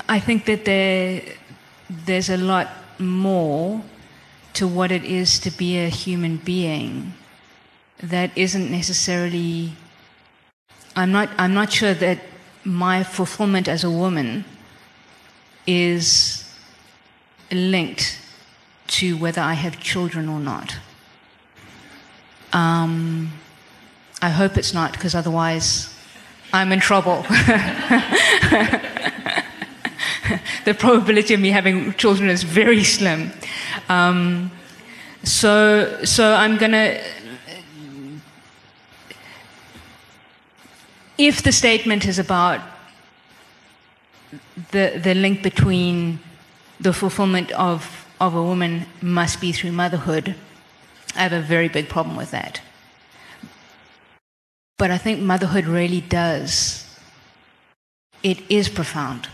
I 0.09 0.19
think 0.19 0.47
that 0.47 0.65
there, 0.65 1.23
there's 1.89 2.29
a 2.29 2.37
lot 2.37 2.69
more 2.99 3.83
to 4.55 4.67
what 4.67 4.91
it 4.91 5.05
is 5.05 5.39
to 5.41 5.51
be 5.51 5.79
a 5.79 5.89
human 5.89 6.39
being 6.39 7.15
that 8.03 8.37
isn't 8.37 8.71
necessarily. 8.71 9.73
I'm 10.97 11.13
not, 11.13 11.31
I'm 11.39 11.55
not 11.55 11.73
sure 11.73 11.95
that 11.95 12.19
my 12.65 13.05
fulfillment 13.05 13.69
as 13.69 13.85
a 13.85 13.91
woman 13.91 14.45
is 15.67 16.53
linked 17.53 18.19
to 18.89 19.17
whether 19.19 19.41
I 19.41 19.55
have 19.55 19.79
children 19.79 20.29
or 20.29 20.41
not. 20.41 20.77
Um, 22.53 23.33
I 24.21 24.31
hope 24.31 24.57
it's 24.57 24.75
not, 24.75 24.93
because 24.93 25.15
otherwise 25.15 25.95
I'm 26.53 26.73
in 26.73 26.81
trouble. 26.81 27.25
the 30.65 30.75
probability 30.75 31.35
of 31.35 31.41
me 31.41 31.51
having 31.51 31.95
children 31.95 32.29
is 32.29 32.43
very 32.43 32.85
slim. 32.85 33.33
Um, 33.89 34.51
so, 35.23 36.05
so 36.05 36.35
I'm 36.35 36.57
going 36.57 36.73
to. 36.73 37.03
If 41.19 41.43
the 41.43 41.53
statement 41.53 42.07
is 42.07 42.19
about 42.19 42.61
the, 44.71 45.01
the 45.03 45.15
link 45.15 45.43
between 45.43 46.21
the 46.81 46.95
fulfillment 46.95 47.53
of, 47.53 48.07
of 48.21 48.35
a 48.35 48.43
woman 48.43 48.87
must 49.03 49.41
be 49.41 49.53
through 49.53 49.73
motherhood, 49.73 50.35
I 51.15 51.23
have 51.23 51.35
a 51.35 51.43
very 51.43 51.69
big 51.69 51.89
problem 51.89 52.17
with 52.17 52.31
that. 52.31 52.63
but 54.81 54.91
I 54.91 54.97
think 54.97 55.21
motherhood 55.21 55.67
really 55.67 56.01
does. 56.01 56.89
It 58.23 58.39
is 58.51 58.71
profound. 58.71 59.29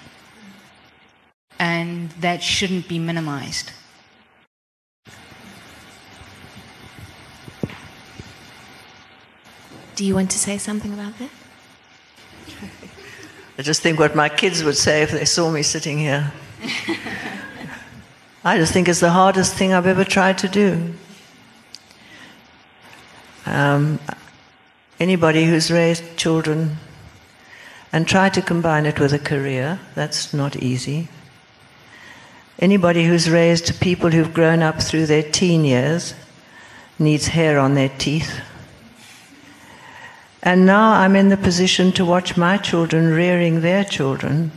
And 1.58 2.10
that 2.20 2.42
shouldn't 2.42 2.88
be 2.88 2.98
minimized. 2.98 3.72
Do 9.94 10.04
you 10.04 10.14
want 10.14 10.30
to 10.32 10.38
say 10.38 10.58
something 10.58 10.92
about 10.92 11.18
that? 11.18 11.30
I 13.58 13.62
just 13.62 13.80
think 13.80 13.98
what 13.98 14.14
my 14.14 14.28
kids 14.28 14.62
would 14.62 14.76
say 14.76 15.02
if 15.02 15.10
they 15.10 15.24
saw 15.24 15.50
me 15.50 15.62
sitting 15.62 15.98
here. 15.98 16.30
I 18.44 18.58
just 18.58 18.74
think 18.74 18.88
it's 18.88 19.00
the 19.00 19.10
hardest 19.10 19.54
thing 19.54 19.72
I've 19.72 19.86
ever 19.86 20.04
tried 20.04 20.36
to 20.38 20.48
do. 20.48 20.92
Um, 23.46 23.98
anybody 25.00 25.46
who's 25.46 25.70
raised 25.70 26.16
children 26.18 26.76
and 27.92 28.06
tried 28.06 28.34
to 28.34 28.42
combine 28.42 28.84
it 28.84 29.00
with 29.00 29.14
a 29.14 29.18
career, 29.18 29.80
that's 29.94 30.34
not 30.34 30.56
easy. 30.56 31.08
Anybody 32.58 33.04
who's 33.04 33.28
raised 33.28 33.80
people 33.80 34.10
who've 34.10 34.32
grown 34.32 34.62
up 34.62 34.80
through 34.80 35.06
their 35.06 35.22
teen 35.22 35.64
years 35.64 36.14
needs 36.98 37.28
hair 37.28 37.58
on 37.58 37.74
their 37.74 37.90
teeth. 37.90 38.40
And 40.42 40.64
now 40.64 40.92
I'm 40.92 41.16
in 41.16 41.28
the 41.28 41.36
position 41.36 41.92
to 41.92 42.04
watch 42.04 42.36
my 42.36 42.56
children 42.56 43.12
rearing 43.12 43.60
their 43.60 43.84
children 43.84 44.52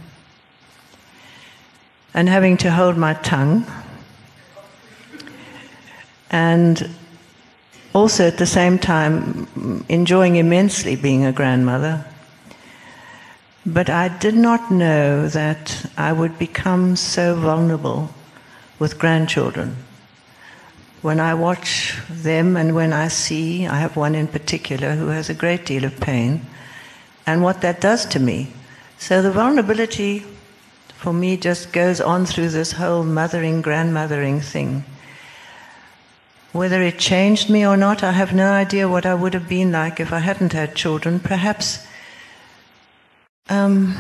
and 2.13 2.29
having 2.29 2.57
to 2.57 2.71
hold 2.71 2.95
my 2.95 3.15
tongue. 3.15 3.65
And 6.31 6.89
also 7.93 8.27
at 8.27 8.37
the 8.37 8.45
same 8.45 8.77
time 8.77 9.83
enjoying 9.89 10.35
immensely 10.35 10.95
being 10.95 11.25
a 11.25 11.31
grandmother. 11.31 12.05
But 13.71 13.87
I 13.87 14.07
did 14.07 14.33
not 14.33 14.71
know 14.71 15.27
that 15.27 15.85
I 15.95 16.11
would 16.11 16.39
become 16.39 16.95
so 16.95 17.35
vulnerable 17.35 18.09
with 18.79 18.97
grandchildren. 18.97 19.75
When 21.03 21.19
I 21.19 21.35
watch 21.35 21.95
them 22.09 22.57
and 22.57 22.73
when 22.73 22.93
I 22.93 23.09
see, 23.09 23.67
I 23.67 23.77
have 23.77 23.95
one 23.95 24.15
in 24.15 24.27
particular 24.27 24.95
who 24.95 25.09
has 25.09 25.29
a 25.29 25.35
great 25.35 25.67
deal 25.67 25.85
of 25.85 25.99
pain, 25.99 26.47
and 27.27 27.43
what 27.43 27.61
that 27.61 27.79
does 27.79 28.07
to 28.07 28.19
me. 28.19 28.51
So 28.97 29.21
the 29.21 29.31
vulnerability 29.31 30.25
for 30.95 31.13
me 31.13 31.37
just 31.37 31.71
goes 31.71 32.01
on 32.01 32.25
through 32.25 32.49
this 32.49 32.71
whole 32.71 33.03
mothering, 33.03 33.61
grandmothering 33.61 34.41
thing. 34.41 34.83
Whether 36.53 36.81
it 36.81 36.97
changed 36.97 37.51
me 37.51 37.67
or 37.67 37.77
not, 37.77 38.01
I 38.01 38.13
have 38.13 38.33
no 38.33 38.51
idea 38.51 38.89
what 38.89 39.05
I 39.05 39.13
would 39.13 39.35
have 39.35 39.47
been 39.47 39.71
like 39.71 39.99
if 39.99 40.11
I 40.11 40.19
hadn't 40.19 40.53
had 40.53 40.73
children. 40.73 41.19
Perhaps. 41.19 41.85
Um, 43.49 43.97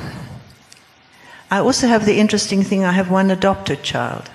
I 1.51 1.57
also 1.57 1.87
have 1.87 2.05
the 2.05 2.19
interesting 2.19 2.63
thing 2.63 2.85
I 2.85 2.91
have 2.91 3.09
one 3.09 3.31
adopted 3.31 3.81
child. 3.81 4.29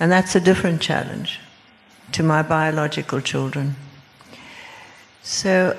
And 0.00 0.10
that's 0.10 0.34
a 0.34 0.40
different 0.40 0.80
challenge 0.80 1.40
to 2.12 2.22
my 2.22 2.42
biological 2.42 3.20
children. 3.20 3.76
So 5.22 5.76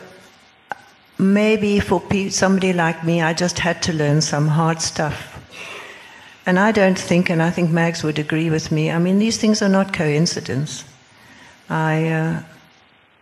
maybe 1.17 1.79
for 1.79 2.01
somebody 2.29 2.71
like 2.71 3.03
me, 3.03 3.21
I 3.21 3.33
just 3.33 3.59
had 3.59 3.81
to 3.83 3.93
learn 3.93 4.21
some 4.21 4.47
hard 4.47 4.81
stuff. 4.81 5.35
And 6.45 6.57
I 6.57 6.71
don't 6.71 6.97
think, 6.97 7.29
and 7.29 7.41
I 7.41 7.51
think 7.51 7.69
Mags 7.69 8.03
would 8.03 8.17
agree 8.17 8.49
with 8.49 8.71
me, 8.71 8.89
I 8.89 8.99
mean, 8.99 9.19
these 9.19 9.37
things 9.37 9.61
are 9.61 9.69
not 9.69 9.93
coincidence. 9.93 10.85
I, 11.69 12.07
uh, 12.07 12.43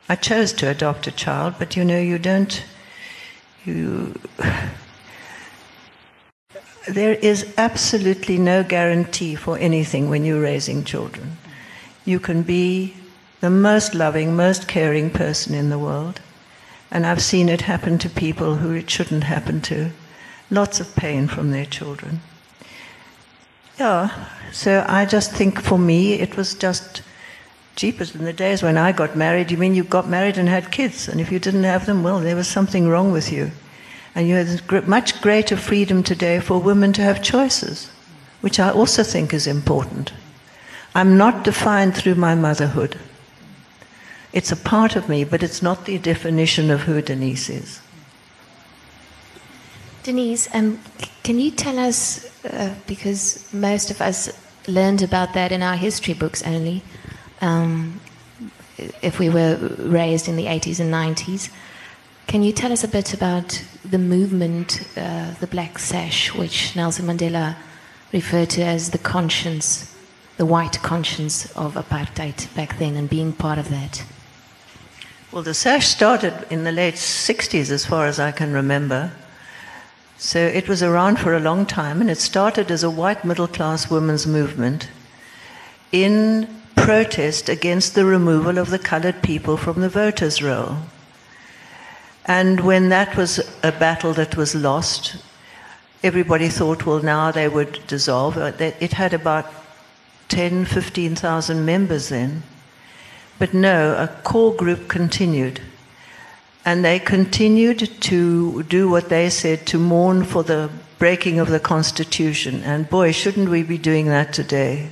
I 0.08 0.16
chose 0.16 0.54
to 0.54 0.70
adopt 0.70 1.08
a 1.08 1.12
child, 1.12 1.56
but 1.60 1.76
you 1.76 1.84
know, 1.84 2.00
you 2.00 2.20
don't, 2.20 2.64
you, 3.66 4.14
there 6.88 7.14
is 7.14 7.54
absolutely 7.58 8.38
no 8.38 8.64
guarantee 8.64 9.36
for 9.36 9.58
anything 9.58 10.10
when 10.10 10.26
you're 10.26 10.42
raising 10.42 10.84
children. 10.84 11.38
You 12.06 12.20
can 12.20 12.44
be 12.44 12.96
the 13.42 13.50
most 13.50 13.94
loving, 13.94 14.36
most 14.36 14.68
caring 14.68 15.10
person 15.10 15.54
in 15.54 15.70
the 15.70 15.80
world. 15.80 16.22
And 16.90 17.06
I've 17.06 17.22
seen 17.22 17.50
it 17.50 17.62
happen 17.62 17.98
to 18.00 18.10
people 18.10 18.56
who 18.56 18.72
it 18.72 18.90
shouldn't 18.90 19.26
happen 19.26 19.62
to. 19.62 19.92
Lots 20.50 20.80
of 20.80 20.96
pain 20.96 21.28
from 21.28 21.52
their 21.52 21.66
children. 21.66 22.22
Yeah, 23.78 24.28
so 24.52 24.84
I 24.88 25.06
just 25.06 25.34
think 25.34 25.62
for 25.62 25.78
me 25.78 26.14
it 26.14 26.36
was 26.36 26.56
just 26.56 27.04
jeepers. 27.78 28.14
In 28.14 28.26
the 28.26 28.34
days 28.34 28.62
when 28.62 28.78
I 28.78 28.92
got 28.92 29.16
married, 29.16 29.52
you 29.52 29.58
mean 29.58 29.76
you 29.76 29.86
got 29.86 30.10
married 30.10 30.38
and 30.38 30.50
had 30.50 30.72
kids, 30.72 31.08
and 31.08 31.22
if 31.22 31.32
you 31.32 31.40
didn't 31.40 31.64
have 31.64 31.86
them, 31.86 32.04
well, 32.04 32.20
there 32.20 32.36
was 32.36 32.48
something 32.48 32.90
wrong 32.90 33.14
with 33.14 33.32
you. 33.32 33.52
And 34.14 34.28
you 34.28 34.36
have 34.36 34.88
much 34.88 35.22
greater 35.22 35.56
freedom 35.56 36.04
today 36.04 36.40
for 36.40 36.60
women 36.60 36.92
to 36.94 37.04
have 37.04 37.22
choices, 37.22 37.90
which 38.42 38.60
I 38.60 38.72
also 38.72 39.04
think 39.04 39.34
is 39.34 39.48
important. 39.48 40.12
I'm 40.96 41.18
not 41.18 41.44
defined 41.44 41.96
through 41.96 42.16
my 42.16 42.34
motherhood. 42.34 43.00
It's 44.34 44.52
a 44.52 44.56
part 44.58 44.96
of 44.96 45.08
me, 45.08 45.24
but 45.24 45.44
it's 45.44 45.62
not 45.62 45.86
the 45.86 46.00
definition 46.00 46.72
of 46.72 46.82
who 46.82 47.02
Denise 47.02 47.50
is. 47.50 47.80
Denise, 50.02 50.50
um, 50.56 50.80
can 51.24 51.40
you 51.40 51.52
tell 51.52 51.78
us, 51.78 52.32
uh, 52.46 52.74
because 52.88 53.54
most 53.54 53.92
of 53.92 54.02
us 54.02 54.32
learned 54.68 55.04
about 55.04 55.34
that 55.34 55.52
in 55.52 55.62
our 55.62 55.76
history 55.76 56.14
books 56.14 56.42
only, 56.44 56.82
um, 57.42 58.00
if 59.02 59.20
we 59.20 59.30
were 59.30 59.58
raised 59.78 60.28
in 60.28 60.36
the 60.36 60.46
80s 60.46 60.80
and 60.80 60.94
90s, 60.94 61.50
can 62.28 62.44
you 62.44 62.52
tell 62.52 62.72
us 62.74 62.84
a 62.84 62.88
bit 62.88 63.14
about 63.14 63.64
the 63.86 63.98
movement, 63.98 64.82
uh, 64.98 65.34
the 65.40 65.48
Black 65.48 65.80
Sash, 65.80 66.34
which 66.36 66.76
Nelson 66.76 67.06
Mandela 67.06 67.56
referred 68.12 68.50
to 68.52 68.64
as 68.64 68.92
the 68.92 68.98
conscience, 68.98 69.96
the 70.36 70.46
white 70.46 70.82
conscience 70.82 71.46
of 71.56 71.76
apartheid 71.76 72.54
back 72.54 72.78
then, 72.80 72.96
and 72.96 73.10
being 73.10 73.32
part 73.32 73.58
of 73.58 73.70
that? 73.70 74.04
Well, 75.32 75.44
the 75.44 75.54
sash 75.54 75.88
started 75.88 76.48
in 76.50 76.64
the 76.64 76.72
late 76.72 76.96
60s, 76.96 77.70
as 77.70 77.86
far 77.86 78.08
as 78.08 78.20
I 78.20 78.32
can 78.32 78.54
remember. 78.54 79.12
So 80.18 80.40
it 80.40 80.68
was 80.68 80.82
around 80.82 81.20
for 81.20 81.36
a 81.36 81.40
long 81.40 81.66
time, 81.66 82.02
and 82.02 82.10
it 82.10 82.18
started 82.18 82.72
as 82.72 82.84
a 82.84 82.90
white 82.90 83.24
middle 83.24 83.48
class 83.48 83.90
women's 83.90 84.26
movement 84.26 84.90
in 85.92 86.48
protest 86.78 87.50
against 87.50 87.96
the 87.96 88.06
removal 88.06 88.58
of 88.58 88.70
the 88.70 88.80
colored 88.80 89.22
people 89.22 89.58
from 89.58 89.82
the 89.82 89.90
voters' 89.90 90.42
roll. 90.42 90.78
And 92.26 92.62
when 92.62 92.90
that 92.90 93.18
was 93.18 93.40
a 93.64 93.72
battle 93.72 94.14
that 94.14 94.38
was 94.38 94.56
lost, 94.56 95.18
everybody 96.04 96.50
thought, 96.50 96.86
well, 96.86 97.02
now 97.02 97.32
they 97.32 97.48
would 97.48 97.80
dissolve. 97.88 98.38
Uh, 98.38 98.52
it 98.60 98.94
had 98.94 99.14
about 99.14 99.46
10, 100.30 100.66
15,000 100.66 101.66
members 101.66 102.10
then. 102.10 102.44
But 103.40 103.54
no, 103.54 103.96
a 103.96 104.08
core 104.24 104.54
group 104.54 104.88
continued. 104.88 105.62
And 106.66 106.84
they 106.84 107.00
continued 107.00 108.02
to 108.02 108.64
do 108.64 108.90
what 108.90 109.10
they 109.10 109.30
said 109.30 109.66
to 109.68 109.78
mourn 109.78 110.26
for 110.26 110.44
the 110.44 110.70
breaking 111.00 111.40
of 111.40 111.50
the 111.50 111.60
Constitution. 111.60 112.62
And 112.64 112.90
boy, 112.90 113.12
shouldn't 113.12 113.50
we 113.50 113.64
be 113.64 113.78
doing 113.78 114.08
that 114.08 114.34
today? 114.34 114.90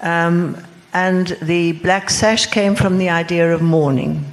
Um, 0.00 0.62
and 0.92 1.36
the 1.42 1.72
black 1.72 2.10
sash 2.10 2.46
came 2.46 2.74
from 2.74 2.98
the 2.98 3.10
idea 3.10 3.54
of 3.54 3.60
mourning. 3.62 4.24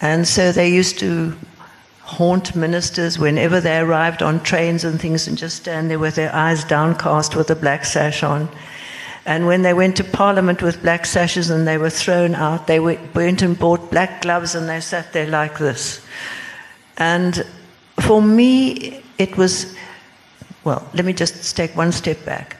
And 0.00 0.26
so 0.26 0.52
they 0.52 0.68
used 0.68 0.98
to 1.00 1.36
haunt 2.00 2.56
ministers 2.56 3.18
whenever 3.18 3.60
they 3.60 3.78
arrived 3.78 4.20
on 4.22 4.42
trains 4.42 4.82
and 4.82 5.00
things 5.00 5.28
and 5.28 5.38
just 5.38 5.58
stand 5.58 5.88
there 5.88 5.98
with 5.98 6.16
their 6.16 6.34
eyes 6.34 6.64
downcast 6.64 7.36
with 7.36 7.50
a 7.50 7.54
black 7.54 7.84
sash 7.84 8.24
on. 8.24 8.48
And 9.26 9.46
when 9.46 9.62
they 9.62 9.74
went 9.74 9.96
to 9.98 10.04
Parliament 10.04 10.60
with 10.60 10.82
black 10.82 11.06
sashes 11.06 11.50
and 11.50 11.68
they 11.68 11.78
were 11.78 11.90
thrown 11.90 12.34
out, 12.34 12.66
they 12.66 12.80
went 12.80 13.42
and 13.42 13.56
bought 13.56 13.90
black 13.90 14.22
gloves 14.22 14.56
and 14.56 14.68
they 14.68 14.80
sat 14.80 15.12
there 15.12 15.28
like 15.28 15.58
this. 15.58 16.04
And 16.96 17.46
for 18.00 18.20
me, 18.20 19.04
it 19.18 19.36
was, 19.36 19.76
well, 20.64 20.88
let 20.94 21.04
me 21.04 21.12
just 21.12 21.56
take 21.56 21.76
one 21.76 21.92
step 21.92 22.24
back. 22.24 22.56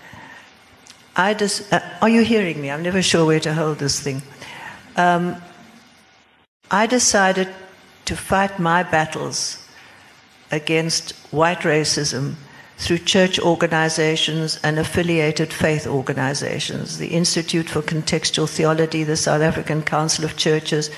I 1.16 1.34
just, 1.34 1.72
uh, 1.72 1.80
are 2.00 2.08
you 2.08 2.22
hearing 2.22 2.60
me? 2.60 2.70
I'm 2.70 2.82
never 2.82 3.02
sure 3.02 3.26
where 3.26 3.40
to 3.40 3.54
hold 3.54 3.78
this 3.78 4.00
thing. 4.00 4.22
Um, 4.96 5.36
I 6.70 6.86
decided 6.86 7.48
to 8.04 8.16
fight 8.16 8.58
my 8.58 8.82
battles 8.82 9.66
against 10.50 11.12
white 11.32 11.60
racism 11.60 12.34
through 12.76 12.98
church 12.98 13.38
organizations 13.38 14.58
and 14.62 14.78
affiliated 14.78 15.52
faith 15.52 15.86
organizations, 15.86 16.98
the 16.98 17.08
Institute 17.08 17.68
for 17.68 17.82
Contextual 17.82 18.48
Theology, 18.48 19.04
the 19.04 19.16
South 19.16 19.42
African 19.42 19.82
Council 19.82 20.24
of 20.24 20.36
Churches, 20.36 20.90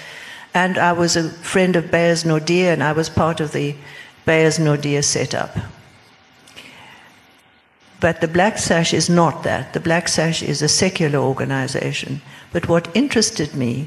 and 0.54 0.78
I 0.78 0.92
was 0.92 1.16
a 1.16 1.30
friend 1.30 1.74
of 1.76 1.90
Beyers 1.90 2.24
Naudé, 2.24 2.72
and 2.72 2.82
I 2.82 2.92
was 2.92 3.08
part 3.08 3.40
of 3.40 3.52
the 3.52 3.74
Beyers 4.26 4.58
Naudé 4.58 5.02
setup. 5.02 5.56
But 8.02 8.20
the 8.20 8.26
Black 8.26 8.58
Sash 8.58 8.92
is 8.92 9.08
not 9.08 9.44
that. 9.44 9.74
The 9.74 9.80
Black 9.80 10.08
Sash 10.08 10.42
is 10.42 10.60
a 10.60 10.68
secular 10.68 11.20
organization. 11.20 12.20
But 12.52 12.68
what 12.68 12.94
interested 12.96 13.54
me 13.54 13.86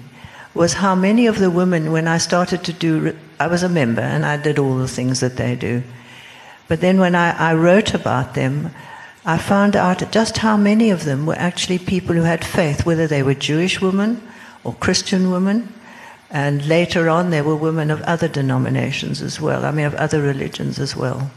was 0.53 0.75
how 0.75 0.95
many 0.95 1.27
of 1.27 1.37
the 1.37 1.51
women, 1.51 1.91
when 1.91 2.07
I 2.07 2.17
started 2.17 2.63
to 2.63 2.71
do, 2.71 3.13
I 3.41 3.47
was 3.47 3.61
a 3.61 3.67
member 3.67 4.01
and 4.01 4.25
I 4.25 4.37
did 4.37 4.57
all 4.57 4.77
the 4.77 4.87
things 4.87 5.19
that 5.19 5.35
they 5.35 5.53
do. 5.57 5.83
But 6.69 6.79
then 6.79 6.97
when 6.97 7.13
I, 7.13 7.51
I 7.51 7.55
wrote 7.55 7.93
about 7.93 8.35
them, 8.35 8.71
I 9.25 9.37
found 9.37 9.75
out 9.75 10.09
just 10.13 10.37
how 10.37 10.55
many 10.55 10.91
of 10.91 11.03
them 11.03 11.25
were 11.25 11.37
actually 11.37 11.79
people 11.79 12.15
who 12.15 12.21
had 12.21 12.45
faith, 12.45 12.85
whether 12.85 13.07
they 13.07 13.21
were 13.21 13.33
Jewish 13.33 13.81
women 13.81 14.25
or 14.63 14.75
Christian 14.75 15.29
women. 15.29 15.73
And 16.31 16.65
later 16.65 17.09
on, 17.09 17.31
there 17.31 17.43
were 17.43 17.57
women 17.57 17.91
of 17.91 18.01
other 18.03 18.29
denominations 18.29 19.21
as 19.21 19.41
well, 19.41 19.65
I 19.65 19.71
mean, 19.71 19.85
of 19.85 19.95
other 19.95 20.21
religions 20.21 20.79
as 20.79 20.95
well. 20.95 21.31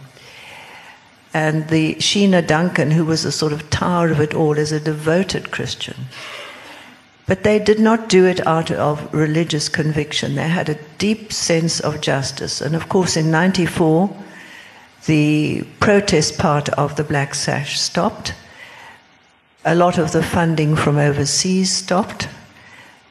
And 1.39 1.69
the 1.69 1.95
Sheena 2.01 2.45
Duncan, 2.45 2.91
who 2.91 3.05
was 3.05 3.23
the 3.23 3.31
sort 3.31 3.53
of 3.53 3.71
tower 3.71 4.09
of 4.09 4.19
it 4.19 4.35
all, 4.35 4.59
is 4.59 4.73
a 4.73 4.81
devoted 4.81 5.53
Christian. 5.53 6.07
But 7.27 7.45
they 7.45 7.61
did 7.61 7.79
not 7.79 8.09
do 8.09 8.27
it 8.27 8.45
out 8.45 8.73
of 8.73 9.15
religious 9.15 9.69
conviction. 9.69 10.35
They 10.35 10.49
had 10.49 10.69
a 10.69 10.83
deep 10.99 11.33
sense 11.33 11.79
of 11.79 12.01
justice. 12.01 12.61
And 12.61 12.75
of 12.75 12.89
course, 12.89 13.17
in 13.17 13.31
94, 13.31 14.11
the 15.07 15.63
protest 15.79 16.39
part 16.39 16.71
of 16.71 16.97
the 16.97 17.05
Black 17.05 17.37
Sash 17.37 17.79
stopped. 17.79 18.35
A 19.65 19.77
lot 19.77 19.97
of 19.97 20.11
the 20.11 20.25
funding 20.25 20.75
from 20.75 20.99
overseas 20.99 21.71
stopped. 21.71 22.27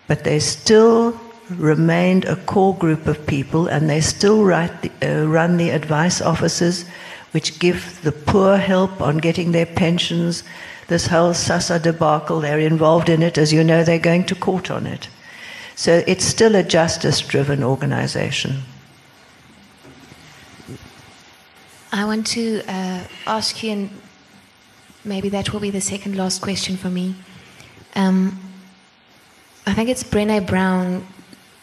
But 0.08 0.26
they 0.26 0.40
still 0.40 1.18
remained 1.50 2.26
a 2.26 2.36
core 2.36 2.76
group 2.76 3.08
of 3.08 3.26
people, 3.26 3.68
and 3.68 3.90
they 3.90 4.02
still 4.02 4.44
the, 4.44 4.92
uh, 5.02 5.26
run 5.28 5.56
the 5.56 5.70
advice 5.70 6.20
offices 6.20 6.84
which 7.32 7.60
give 7.60 8.02
the 8.04 8.12
poor 8.12 8.58
help 8.58 9.02
on 9.02 9.18
getting 9.18 9.52
their 9.52 9.66
pensions. 9.66 10.44
This 10.88 11.08
whole 11.08 11.32
SASSA 11.32 11.82
debacle, 11.84 12.40
they're 12.40 12.60
involved 12.60 13.10
in 13.10 13.22
it. 13.22 13.38
As 13.38 13.52
you 13.52 13.64
know, 13.64 13.84
they're 13.84 14.00
going 14.00 14.26
to 14.26 14.36
court 14.36 14.72
on 14.72 14.88
it. 14.88 15.10
So 15.76 16.04
it's 16.08 16.26
still 16.26 16.56
a 16.56 16.64
justice 16.64 17.22
driven 17.22 17.64
organization. 17.64 18.64
I 21.92 22.06
want 22.06 22.28
to 22.28 22.62
uh, 22.68 23.04
ask 23.26 23.64
you, 23.64 23.72
and 23.72 23.90
maybe 25.06 25.30
that 25.30 25.54
will 25.54 25.60
be 25.60 25.70
the 25.70 25.82
second 25.82 26.16
last 26.16 26.42
question 26.42 26.78
for 26.78 26.90
me. 26.90 27.16
Um, 27.96 28.40
I 29.66 29.74
think 29.74 29.90
it's 29.90 30.04
Brene 30.04 30.46
Brown 30.48 31.06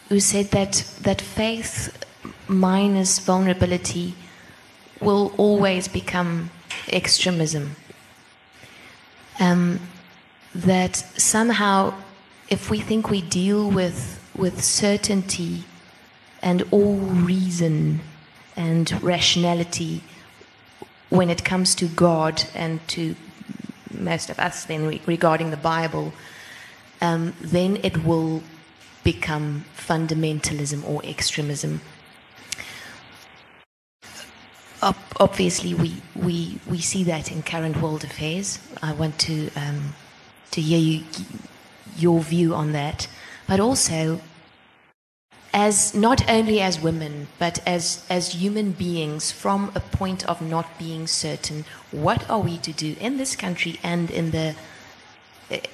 who 0.09 0.19
said 0.19 0.47
that, 0.51 0.85
that 1.01 1.21
faith 1.21 2.05
minus 2.47 3.19
vulnerability 3.19 4.15
will 5.01 5.33
always 5.37 5.87
become 5.87 6.49
extremism. 6.91 7.75
Um, 9.39 9.79
that 10.53 10.95
somehow, 11.17 11.93
if 12.49 12.69
we 12.69 12.79
think 12.79 13.09
we 13.09 13.21
deal 13.21 13.69
with, 13.69 14.21
with 14.35 14.63
certainty 14.63 15.65
and 16.41 16.63
all 16.71 16.95
reason 16.95 17.99
and 18.55 19.03
rationality 19.03 20.01
when 21.09 21.29
it 21.29 21.43
comes 21.43 21.75
to 21.75 21.87
God 21.87 22.43
and 22.53 22.85
to 22.89 23.15
most 23.91 24.29
of 24.29 24.39
us, 24.39 24.65
then 24.65 24.87
re- 24.87 25.01
regarding 25.05 25.51
the 25.51 25.57
Bible, 25.57 26.13
um, 27.01 27.33
then 27.41 27.77
it 27.83 28.05
will 28.05 28.41
become 29.03 29.65
fundamentalism 29.77 30.87
or 30.87 31.03
extremism 31.05 31.81
obviously, 35.19 35.73
we, 35.73 36.01
we, 36.15 36.59
we 36.67 36.79
see 36.79 37.03
that 37.05 37.31
in 37.31 37.41
current 37.41 37.81
world 37.81 38.03
affairs. 38.03 38.59
I 38.81 38.93
want 38.93 39.17
to, 39.19 39.49
um, 39.55 39.95
to 40.51 40.61
hear 40.61 40.79
you, 40.79 41.03
your 41.97 42.19
view 42.19 42.53
on 42.53 42.71
that. 42.73 43.07
But 43.47 43.59
also, 43.59 44.21
as 45.53 45.95
not 45.95 46.29
only 46.29 46.59
as 46.61 46.81
women, 46.81 47.27
but 47.39 47.65
as, 47.65 48.05
as 48.09 48.33
human 48.33 48.71
beings 48.73 49.31
from 49.31 49.71
a 49.73 49.79
point 49.79 50.27
of 50.27 50.41
not 50.41 50.77
being 50.77 51.07
certain, 51.07 51.65
what 51.91 52.29
are 52.29 52.39
we 52.39 52.57
to 52.59 52.73
do 52.73 52.95
in 52.99 53.17
this 53.17 53.35
country 53.35 53.79
and 53.81 54.11
in 54.11 54.31
the, 54.31 54.55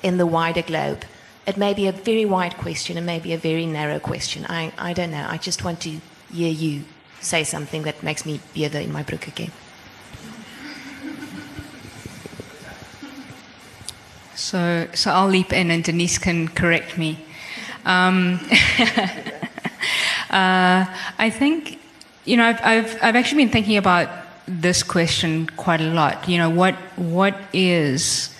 in 0.04 0.18
the 0.18 0.26
wider 0.26 0.62
globe? 0.62 1.04
It 1.48 1.58
may 1.58 1.74
be 1.74 1.88
a 1.88 1.92
very 1.92 2.26
wide 2.26 2.56
question, 2.58 2.98
it 2.98 3.02
may 3.02 3.20
be 3.20 3.34
a 3.34 3.38
very 3.38 3.66
narrow 3.66 4.00
question. 4.00 4.46
I, 4.48 4.72
I 4.78 4.94
don't 4.94 5.12
know. 5.12 5.26
I 5.28 5.38
just 5.38 5.66
want 5.66 5.82
to 5.82 6.00
hear 6.32 6.52
you 6.52 6.84
say 7.22 7.44
something 7.44 7.84
that 7.84 8.04
makes 8.04 8.26
me 8.26 8.40
bearder 8.54 8.80
in 8.80 8.92
my 8.92 9.04
broek 9.04 9.28
again. 9.28 9.52
So, 14.36 14.88
so 14.94 15.12
I'll 15.12 15.28
leap 15.28 15.54
in 15.54 15.70
and 15.70 15.84
Denise 15.84 16.18
can 16.18 16.48
correct 16.48 16.98
me. 16.98 17.24
Um, 17.86 18.40
uh, 20.30 20.86
I 21.18 21.30
think, 21.30 21.80
you 22.26 22.38
know, 22.38 22.46
I've, 22.46 22.60
I've, 22.64 23.04
I've 23.04 23.16
actually 23.16 23.44
been 23.44 23.52
thinking 23.52 23.78
about 23.78 24.10
this 24.48 24.84
question 24.84 25.48
quite 25.58 25.80
a 25.80 25.92
lot. 25.94 26.28
You 26.28 26.40
know, 26.40 26.50
what, 26.50 26.76
what 26.96 27.40
is 27.54 28.36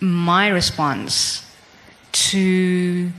my 0.00 0.48
response 0.48 1.50
to 2.12 3.10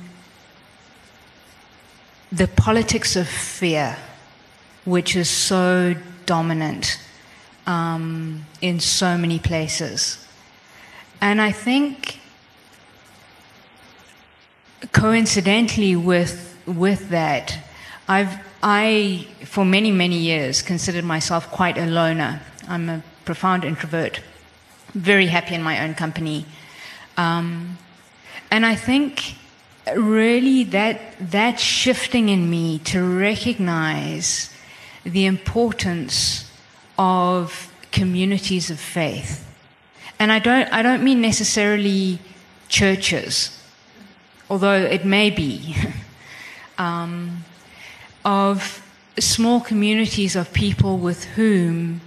the 2.32 2.48
politics 2.48 3.16
of 3.16 3.28
fear? 3.28 3.98
Which 4.86 5.16
is 5.16 5.30
so 5.30 5.96
dominant 6.26 7.00
um, 7.68 8.46
in 8.62 8.80
so 8.80 9.18
many 9.18 9.40
places. 9.40 10.26
And 11.22 11.40
I 11.42 11.52
think 11.52 12.20
coincidentally 14.92 15.96
with, 15.96 16.58
with 16.66 17.10
that, 17.10 17.58
I've, 18.08 18.40
I, 18.64 19.28
for 19.46 19.64
many, 19.64 19.92
many 19.92 20.18
years, 20.18 20.62
considered 20.62 21.04
myself 21.04 21.50
quite 21.52 21.78
a 21.78 21.86
loner. 21.86 22.42
I'm 22.68 22.90
a 22.90 23.04
profound 23.26 23.64
introvert, 23.64 24.22
very 24.94 25.28
happy 25.28 25.56
in 25.56 25.62
my 25.64 25.84
own 25.84 25.94
company. 25.94 26.46
Um, 27.18 27.78
and 28.50 28.66
I 28.66 28.76
think 28.76 29.36
really 29.96 30.64
that, 30.66 31.00
that 31.32 31.60
shifting 31.60 32.30
in 32.30 32.50
me 32.50 32.80
to 32.80 33.04
recognize 33.04 34.51
the 35.04 35.26
importance 35.26 36.50
of 36.98 37.72
communities 37.92 38.70
of 38.70 38.80
faith. 38.80 39.48
And 40.20 40.32
I 40.32 40.40
don't, 40.40 40.72
I 40.72 40.82
don't 40.82 41.04
mean 41.04 41.22
necessarily 41.22 42.20
churches, 42.68 43.58
although 44.50 44.76
it 44.76 45.06
may 45.06 45.30
be, 45.30 45.76
um, 46.78 47.44
of 48.24 48.84
small 49.20 49.60
communities 49.60 50.36
of 50.36 50.54
people 50.54 50.98
with 50.98 51.24
whom 51.36 52.02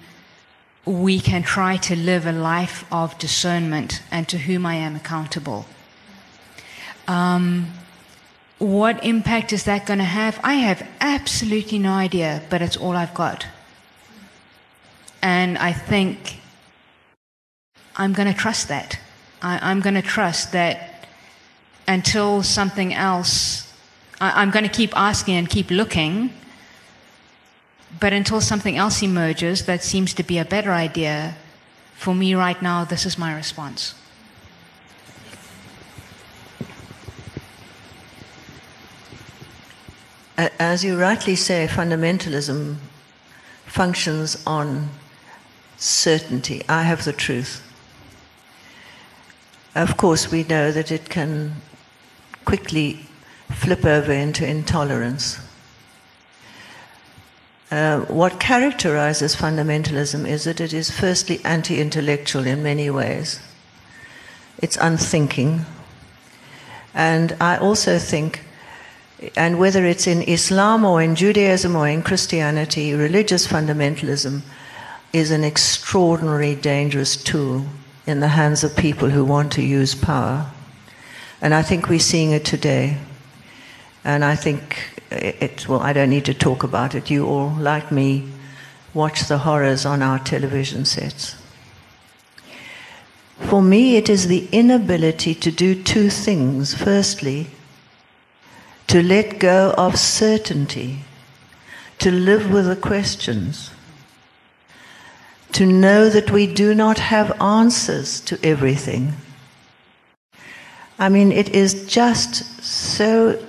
we 0.84 1.18
can 1.18 1.42
try 1.42 1.76
to 1.76 1.96
live 1.96 2.26
a 2.26 2.32
life 2.32 2.84
of 2.92 3.18
discernment 3.18 4.02
and 4.10 4.28
to 4.28 4.38
whom 4.38 4.66
I 4.66 4.74
am 4.74 4.96
accountable. 4.96 5.66
Um, 7.08 7.72
what 8.64 9.04
impact 9.04 9.52
is 9.52 9.64
that 9.64 9.84
going 9.84 9.98
to 9.98 10.04
have? 10.04 10.40
I 10.42 10.54
have 10.54 10.86
absolutely 11.00 11.78
no 11.78 11.92
idea, 11.92 12.42
but 12.48 12.62
it's 12.62 12.76
all 12.76 12.96
I've 12.96 13.12
got. 13.12 13.46
And 15.22 15.58
I 15.58 15.72
think 15.72 16.40
I'm 17.96 18.12
going 18.12 18.28
to 18.32 18.38
trust 18.38 18.68
that. 18.68 18.98
I, 19.42 19.70
am 19.70 19.80
going 19.80 19.94
to 19.94 20.02
trust 20.02 20.52
that 20.52 21.06
until 21.86 22.42
something 22.42 22.94
else, 22.94 23.70
I, 24.20 24.42
I'm 24.42 24.50
going 24.50 24.64
to 24.64 24.70
keep 24.70 24.96
asking 24.96 25.34
and 25.34 25.48
keep 25.48 25.70
looking, 25.70 26.30
but 28.00 28.12
until 28.12 28.40
something 28.40 28.76
else 28.76 29.02
emerges 29.02 29.66
that 29.66 29.82
seems 29.82 30.14
to 30.14 30.22
be 30.22 30.38
a 30.38 30.44
better 30.44 30.72
idea, 30.72 31.36
for 31.94 32.14
me 32.14 32.34
right 32.34 32.60
now, 32.60 32.84
this 32.84 33.04
is 33.04 33.18
my 33.18 33.34
response. 33.34 33.94
As 40.36 40.84
you 40.84 40.98
rightly 40.98 41.36
say, 41.36 41.68
fundamentalism 41.70 42.76
functions 43.66 44.42
on 44.46 44.88
certainty. 45.76 46.62
I 46.68 46.82
have 46.82 47.04
the 47.04 47.12
truth. 47.12 47.62
Of 49.74 49.96
course, 49.96 50.30
we 50.30 50.44
know 50.44 50.70
that 50.70 50.92
it 50.92 51.08
can 51.08 51.56
quickly 52.44 53.06
flip 53.50 53.84
over 53.84 54.12
into 54.12 54.46
intolerance. 54.46 55.40
Uh, 57.70 58.00
what 58.02 58.38
characterizes 58.38 59.34
fundamentalism 59.34 60.28
is 60.28 60.44
that 60.44 60.60
it 60.60 60.72
is 60.72 60.90
firstly 60.90 61.40
anti 61.44 61.80
intellectual 61.80 62.46
in 62.46 62.62
many 62.62 62.88
ways. 62.90 63.40
It's 64.58 64.76
unthinking. 64.76 65.66
And 66.94 67.36
I 67.40 67.56
also 67.56 67.98
think 67.98 68.44
and 69.36 69.58
whether 69.58 69.84
it's 69.84 70.06
in 70.06 70.22
Islam 70.22 70.84
or 70.84 71.02
in 71.02 71.14
Judaism 71.14 71.76
or 71.76 71.88
in 71.88 72.02
Christianity, 72.02 72.94
religious 72.94 73.46
fundamentalism 73.46 74.42
is 75.12 75.30
an 75.30 75.44
extraordinary 75.44 76.54
dangerous 76.54 77.16
tool 77.16 77.64
in 78.06 78.20
the 78.20 78.28
hands 78.28 78.64
of 78.64 78.76
people 78.76 79.10
who 79.10 79.24
want 79.24 79.52
to 79.52 79.62
use 79.62 79.94
power. 79.94 80.46
And 81.40 81.54
I 81.54 81.62
think 81.62 81.88
we're 81.88 81.98
seeing 81.98 82.32
it 82.32 82.44
today. 82.44 82.98
And 84.04 84.24
I 84.24 84.34
think 84.36 85.00
it, 85.10 85.68
well, 85.68 85.80
I 85.80 85.92
don't 85.92 86.10
need 86.10 86.24
to 86.26 86.34
talk 86.34 86.62
about 86.62 86.94
it. 86.94 87.10
You 87.10 87.26
all, 87.26 87.50
like 87.50 87.92
me, 87.92 88.28
watch 88.92 89.28
the 89.28 89.38
horrors 89.38 89.86
on 89.86 90.02
our 90.02 90.18
television 90.18 90.84
sets. 90.84 91.36
For 93.38 93.62
me, 93.62 93.96
it 93.96 94.08
is 94.08 94.28
the 94.28 94.48
inability 94.52 95.34
to 95.34 95.50
do 95.50 95.80
two 95.82 96.10
things. 96.10 96.74
Firstly, 96.74 97.48
to 98.86 99.02
let 99.02 99.38
go 99.38 99.74
of 99.76 99.98
certainty, 99.98 101.00
to 101.98 102.10
live 102.10 102.50
with 102.50 102.66
the 102.66 102.76
questions, 102.76 103.70
to 105.52 105.66
know 105.66 106.08
that 106.08 106.30
we 106.30 106.46
do 106.46 106.74
not 106.74 106.98
have 106.98 107.40
answers 107.40 108.20
to 108.20 108.38
everything. 108.42 109.12
I 110.98 111.08
mean, 111.08 111.32
it 111.32 111.48
is 111.50 111.86
just 111.86 112.62
so 112.62 113.40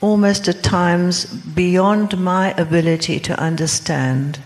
almost 0.00 0.46
at 0.48 0.62
times 0.62 1.24
beyond 1.24 2.18
my 2.18 2.52
ability 2.52 3.18
to 3.20 3.40
understand. 3.40 4.38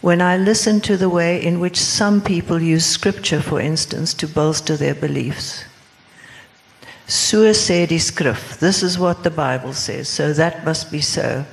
When 0.00 0.20
I 0.20 0.36
listen 0.36 0.80
to 0.82 0.96
the 0.96 1.08
way 1.08 1.42
in 1.42 1.60
which 1.60 1.76
some 1.78 2.20
people 2.20 2.60
use 2.60 2.84
scripture, 2.86 3.40
for 3.40 3.60
instance, 3.60 4.14
to 4.14 4.26
bolster 4.26 4.76
their 4.76 4.94
beliefs. 4.94 5.64
Sê 7.12 7.86
die 7.86 7.98
skrif. 7.98 8.58
This 8.58 8.82
is 8.82 8.98
what 8.98 9.22
the 9.22 9.30
Bible 9.30 9.74
says, 9.74 10.08
so 10.08 10.32
that 10.32 10.64
must 10.64 10.90
be 10.90 11.02
so. 11.02 11.44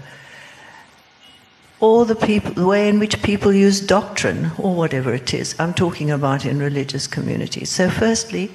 Or 1.82 2.06
the, 2.06 2.16
people, 2.16 2.54
the 2.54 2.66
way 2.66 2.88
in 2.88 2.98
which 2.98 3.22
people 3.22 3.52
use 3.52 3.82
doctrine, 3.82 4.52
or 4.58 4.74
whatever 4.74 5.14
it 5.14 5.34
is, 5.34 5.56
I'm 5.60 5.74
talking 5.74 6.12
about 6.12 6.46
in 6.46 6.60
religious 6.60 7.08
communities. 7.08 7.70
So, 7.70 7.90
firstly, 7.90 8.52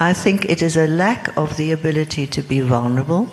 I 0.00 0.14
think 0.14 0.46
it 0.46 0.62
is 0.62 0.76
a 0.76 0.86
lack 0.86 1.36
of 1.36 1.58
the 1.58 1.70
ability 1.72 2.26
to 2.28 2.42
be 2.42 2.60
vulnerable, 2.60 3.28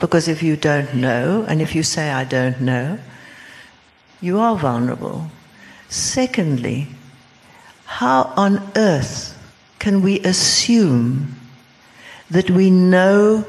because 0.00 0.26
if 0.26 0.42
you 0.42 0.56
don't 0.56 0.94
know, 0.94 1.44
and 1.46 1.62
if 1.62 1.76
you 1.76 1.84
say, 1.84 2.10
I 2.10 2.24
don't 2.24 2.60
know, 2.60 2.98
you 4.20 4.40
are 4.40 4.56
vulnerable. 4.56 5.30
Secondly, 5.88 6.88
how 7.84 8.32
on 8.36 8.68
earth 8.74 9.38
can 9.78 10.02
we 10.02 10.18
assume 10.20 11.37
that 12.30 12.50
we 12.50 12.70
know 12.70 13.44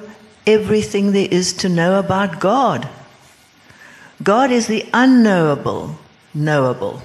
everything 0.48 1.12
there 1.12 1.28
is 1.30 1.54
to 1.54 1.70
know 1.70 2.00
about 2.00 2.40
God. 2.40 2.88
God 4.22 4.52
is 4.52 4.68
the 4.68 4.86
unknowable, 4.94 5.98
knowable. 6.34 7.02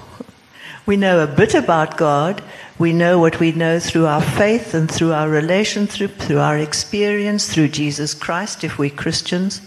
We 0.85 0.97
know 0.97 1.21
a 1.21 1.27
bit 1.27 1.53
about 1.53 1.97
God. 1.97 2.43
We 2.77 2.93
know 2.93 3.19
what 3.19 3.39
we 3.39 3.51
know 3.51 3.79
through 3.79 4.05
our 4.05 4.21
faith 4.21 4.73
and 4.73 4.91
through 4.91 5.13
our 5.13 5.29
relation, 5.29 5.87
through, 5.87 6.09
through 6.09 6.39
our 6.39 6.57
experience, 6.57 7.51
through 7.51 7.69
Jesus 7.69 8.13
Christ, 8.13 8.63
if 8.63 8.77
we're 8.77 8.89
Christians. 8.89 9.61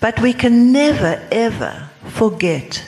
But 0.00 0.20
we 0.20 0.32
can 0.32 0.72
never, 0.72 1.22
ever 1.30 1.90
forget 2.04 2.84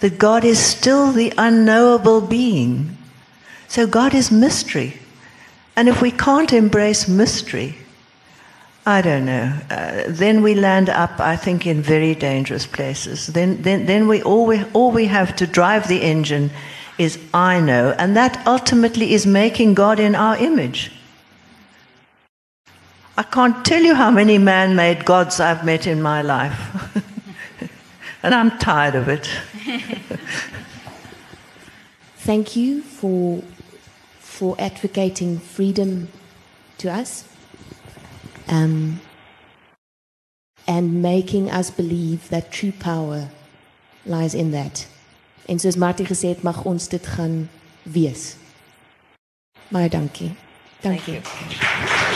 that 0.00 0.18
God 0.18 0.44
is 0.44 0.58
still 0.58 1.12
the 1.12 1.32
unknowable 1.38 2.20
being. 2.20 2.96
So 3.68 3.86
God 3.86 4.14
is 4.14 4.30
mystery. 4.30 4.98
And 5.76 5.88
if 5.88 6.00
we 6.00 6.10
can't 6.10 6.52
embrace 6.52 7.06
mystery, 7.06 7.76
I 8.86 9.02
don't 9.02 9.26
know. 9.26 9.52
Uh, 9.68 10.04
then 10.06 10.42
we 10.42 10.54
land 10.54 10.88
up, 10.88 11.20
I 11.20 11.36
think, 11.36 11.66
in 11.66 11.82
very 11.82 12.14
dangerous 12.14 12.66
places. 12.66 13.26
Then, 13.26 13.60
then, 13.62 13.86
then 13.86 14.08
we 14.08 14.22
all, 14.22 14.46
we 14.46 14.64
all 14.72 14.92
we 14.92 15.06
have 15.06 15.36
to 15.36 15.46
drive 15.46 15.88
the 15.88 16.02
engine 16.02 16.50
is 16.98 17.18
I 17.34 17.60
know, 17.60 17.94
and 17.98 18.16
that 18.16 18.46
ultimately 18.46 19.12
is 19.12 19.26
making 19.26 19.74
God 19.74 20.00
in 20.00 20.14
our 20.14 20.36
image. 20.36 20.92
I 23.18 23.22
can't 23.22 23.64
tell 23.64 23.82
you 23.82 23.94
how 23.94 24.10
many 24.10 24.38
man 24.38 24.76
made 24.76 25.04
gods 25.04 25.40
I've 25.40 25.64
met 25.64 25.86
in 25.86 26.00
my 26.00 26.22
life. 26.22 26.58
and 28.22 28.34
I'm 28.34 28.56
tired 28.58 28.94
of 28.94 29.08
it. 29.08 29.28
Thank 32.18 32.56
you 32.56 32.82
for 32.82 33.42
for 34.36 34.54
advocating 34.58 35.38
freedom 35.38 36.08
to 36.76 36.90
us 36.90 37.24
um, 38.48 39.00
and 40.66 41.00
making 41.00 41.50
us 41.50 41.70
believe 41.70 42.28
that 42.28 42.52
true 42.52 42.72
power 42.72 43.30
lies 44.04 44.34
in 44.34 44.50
that. 44.50 44.86
En 45.48 45.58
soos 45.58 45.76
Martie 45.76 46.06
gesê 46.06 46.34
het, 46.34 46.42
mag 46.42 46.64
ons 46.64 46.88
dit 46.88 47.06
gaan 47.06 47.48
wees. 47.82 48.36
Baie 49.68 49.88
dankie. 49.88 50.34
Dankie. 50.80 51.20
Thank 51.20 51.50
you. 51.52 52.15